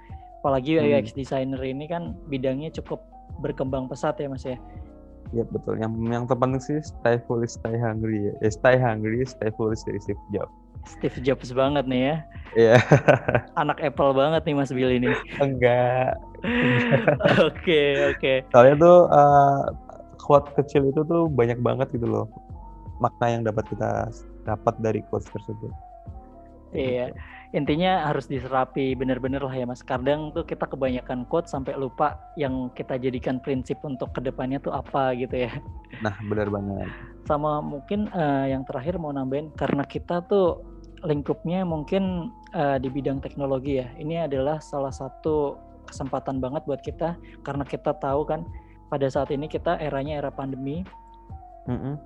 apalagi 0.42 0.78
UI 0.78 0.98
UX 0.98 1.14
hmm. 1.14 1.18
designer 1.18 1.60
ini 1.62 1.86
kan 1.86 2.18
bidangnya 2.30 2.70
cukup 2.74 3.02
berkembang 3.40 3.86
pesat 3.86 4.18
ya 4.18 4.28
mas 4.30 4.44
ya 4.46 4.58
Iya 5.32 5.48
betul. 5.48 5.80
Yang 5.80 5.92
yang 6.12 6.24
terpenting 6.28 6.60
sih 6.60 6.78
stay 6.84 7.16
foolish, 7.24 7.56
stay 7.56 7.72
hungry 7.80 8.28
ya. 8.28 8.34
Eh, 8.44 8.52
stay 8.52 8.76
hungry, 8.76 9.24
stay 9.24 9.48
foolish 9.56 9.80
dari 9.88 9.96
Steve 10.04 10.20
Jobs. 10.28 10.52
Steve 10.84 11.18
Jobs 11.24 11.48
banget 11.56 11.88
nih 11.88 12.02
ya. 12.04 12.16
Iya. 12.52 12.76
Anak 13.64 13.80
Apple 13.80 14.12
banget 14.12 14.44
nih 14.44 14.54
Mas 14.60 14.68
Billy 14.68 15.00
ini. 15.00 15.08
Enggak. 15.40 16.20
Oke, 17.48 18.12
oke. 18.12 18.42
Soalnya 18.50 18.74
tuh 18.82 18.98
uh, 19.14 19.62
quote 20.18 20.50
kecil 20.58 20.90
itu 20.90 21.06
tuh 21.06 21.30
banyak 21.30 21.62
banget 21.62 21.86
gitu 21.94 22.04
loh. 22.04 22.26
Makna 22.98 23.38
yang 23.38 23.42
dapat 23.46 23.62
kita 23.70 24.10
dapat 24.46 24.74
dari 24.82 25.00
quote 25.06 25.26
tersebut. 25.30 25.72
Iya. 26.72 27.12
Gitu. 27.12 27.20
Intinya 27.52 28.08
harus 28.08 28.32
diserapi 28.32 28.96
bener-bener 28.96 29.44
lah 29.44 29.52
ya 29.52 29.68
mas. 29.68 29.84
Kadang 29.84 30.32
tuh 30.32 30.40
kita 30.48 30.64
kebanyakan 30.64 31.28
quote 31.28 31.52
sampai 31.52 31.76
lupa 31.76 32.16
yang 32.40 32.72
kita 32.72 32.96
jadikan 32.96 33.44
prinsip 33.44 33.76
untuk 33.84 34.08
ke 34.16 34.24
depannya 34.24 34.56
tuh 34.56 34.72
apa 34.72 35.12
gitu 35.12 35.44
ya. 35.44 35.52
Nah 36.00 36.16
benar 36.32 36.48
banget. 36.48 36.88
Sama 37.28 37.60
mungkin 37.60 38.08
uh, 38.16 38.48
yang 38.48 38.64
terakhir 38.64 38.96
mau 38.96 39.12
nambahin 39.12 39.52
karena 39.52 39.84
kita 39.84 40.24
tuh 40.32 40.64
lingkupnya 41.04 41.60
mungkin 41.68 42.32
uh, 42.56 42.80
di 42.80 42.88
bidang 42.88 43.20
teknologi 43.20 43.84
ya. 43.84 43.92
Ini 44.00 44.32
adalah 44.32 44.64
salah 44.64 44.94
satu 44.94 45.60
kesempatan 45.84 46.40
banget 46.40 46.64
buat 46.64 46.80
kita 46.80 47.20
karena 47.44 47.68
kita 47.68 47.92
tahu 48.00 48.24
kan 48.24 48.48
pada 48.88 49.12
saat 49.12 49.28
ini 49.28 49.44
kita 49.44 49.76
eranya 49.76 50.24
era 50.24 50.32
pandemi 50.32 50.88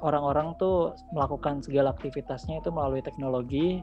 orang-orang 0.04 0.52
mm 0.52 0.54
-hmm. 0.56 0.62
tuh 0.62 0.76
melakukan 1.16 1.64
segala 1.64 1.96
aktivitasnya 1.96 2.60
itu 2.60 2.68
melalui 2.68 3.00
teknologi 3.00 3.80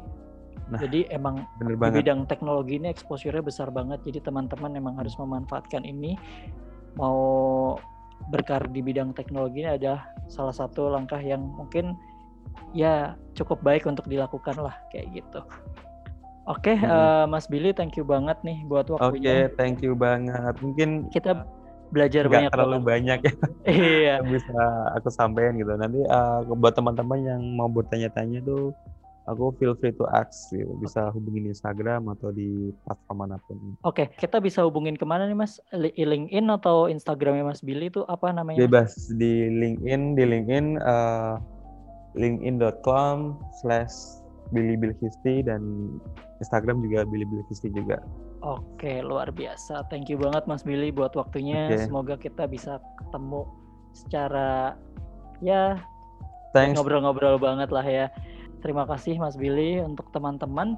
Nah, 0.72 0.80
jadi 0.80 1.06
emang 1.12 1.44
di 1.60 1.76
bidang 1.76 2.24
teknologi 2.26 2.80
ini 2.80 2.88
exposure-nya 2.88 3.44
besar 3.44 3.68
banget. 3.70 4.00
Jadi 4.08 4.24
teman-teman 4.24 4.72
emang 4.80 4.96
harus 4.96 5.14
memanfaatkan 5.20 5.84
ini. 5.84 6.16
Mau 6.96 7.76
berkarir 8.32 8.72
di 8.72 8.80
bidang 8.80 9.12
teknologi 9.12 9.66
ini 9.66 9.76
ada 9.76 10.08
salah 10.32 10.56
satu 10.56 10.88
langkah 10.88 11.20
yang 11.20 11.44
mungkin 11.44 12.00
ya 12.72 13.18
cukup 13.36 13.60
baik 13.60 13.84
untuk 13.90 14.08
dilakukan 14.08 14.56
lah 14.56 14.76
kayak 14.94 15.12
gitu. 15.12 15.44
Oke, 16.44 16.76
okay, 16.76 16.78
hmm. 16.80 16.92
uh, 16.92 17.26
Mas 17.28 17.48
Billy, 17.48 17.72
thank 17.72 17.96
you 17.96 18.04
banget 18.04 18.36
nih 18.44 18.64
buat 18.68 18.92
waktunya. 18.92 19.08
Oke, 19.08 19.24
okay, 19.24 19.42
thank 19.56 19.80
you 19.80 19.96
banget. 19.96 20.56
Mungkin 20.60 21.08
kita 21.08 21.48
belajar 21.94 22.26
banyak 22.26 22.50
terlalu 22.50 22.78
banget. 22.82 22.90
banyak 22.90 23.20
ya. 23.22 23.34
iya. 23.70 24.16
bisa 24.26 24.60
aku 24.98 25.14
sampaikan 25.14 25.56
gitu. 25.62 25.70
Nanti 25.78 26.02
uh, 26.10 26.42
buat 26.58 26.74
teman-teman 26.74 27.20
yang 27.22 27.42
mau 27.54 27.70
bertanya-tanya 27.70 28.42
tuh 28.42 28.74
aku 29.30 29.56
feel 29.56 29.78
free 29.80 29.96
to 29.96 30.04
ask 30.12 30.52
gitu. 30.52 30.68
bisa 30.84 31.08
hubungin 31.16 31.48
Instagram 31.48 32.12
atau 32.12 32.34
di 32.34 32.74
platform 32.84 33.18
mana 33.24 33.38
pun. 33.48 33.56
Oke, 33.86 34.04
okay. 34.04 34.06
kita 34.20 34.44
bisa 34.44 34.66
hubungin 34.66 34.98
ke 35.00 35.06
mana 35.08 35.30
nih 35.30 35.38
Mas? 35.38 35.62
LinkedIn 35.72 36.50
atau 36.52 36.92
Instagramnya 36.92 37.48
Mas 37.48 37.64
Billy 37.64 37.88
itu 37.88 38.04
apa 38.10 38.34
namanya? 38.36 38.60
Bebas 38.60 38.98
di 39.16 39.48
LinkedIn, 39.48 40.18
di 40.20 40.24
LinkedIn 40.28 40.66
uh, 40.84 41.40
linkedin.com 42.18 43.40
slash 43.64 44.22
Billy 44.52 44.78
dan 45.42 45.62
Instagram 46.44 46.84
juga 46.84 47.08
Billy 47.08 47.26
juga. 47.74 47.98
Oke, 48.44 49.00
luar 49.00 49.32
biasa. 49.32 49.88
Thank 49.88 50.12
you 50.12 50.20
banget 50.20 50.44
Mas 50.52 50.68
Billy 50.68 50.92
buat 50.92 51.16
waktunya. 51.16 51.72
Okay. 51.72 51.88
Semoga 51.88 52.20
kita 52.20 52.44
bisa 52.44 52.84
ketemu 53.00 53.48
secara 53.96 54.76
ya 55.40 55.80
ngobrol-ngobrol 56.54 57.40
banget 57.40 57.72
lah 57.72 57.88
ya. 57.88 58.06
Terima 58.60 58.84
kasih 58.84 59.16
Mas 59.16 59.40
Billy 59.40 59.80
untuk 59.80 60.12
teman-teman. 60.12 60.76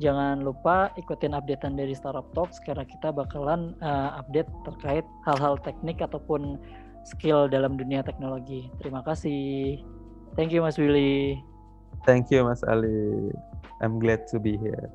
Jangan 0.00 0.40
lupa 0.40 0.94
ikutin 0.96 1.34
updatean 1.34 1.76
dari 1.76 1.92
Startup 1.92 2.24
Talks 2.32 2.62
karena 2.62 2.86
kita 2.86 3.12
bakalan 3.12 3.74
uh, 3.84 4.16
update 4.22 4.48
terkait 4.64 5.04
hal-hal 5.28 5.60
teknik 5.60 6.00
ataupun 6.00 6.56
skill 7.04 7.50
dalam 7.50 7.76
dunia 7.76 8.06
teknologi. 8.06 8.70
Terima 8.80 9.04
kasih. 9.04 9.82
Thank 10.38 10.54
you 10.54 10.62
Mas 10.62 10.78
Willy. 10.78 11.42
Thank 12.06 12.30
you 12.30 12.46
Mas 12.46 12.62
Ali. 12.64 13.34
I'm 13.82 13.98
glad 13.98 14.24
to 14.32 14.40
be 14.40 14.56
here. 14.56 14.88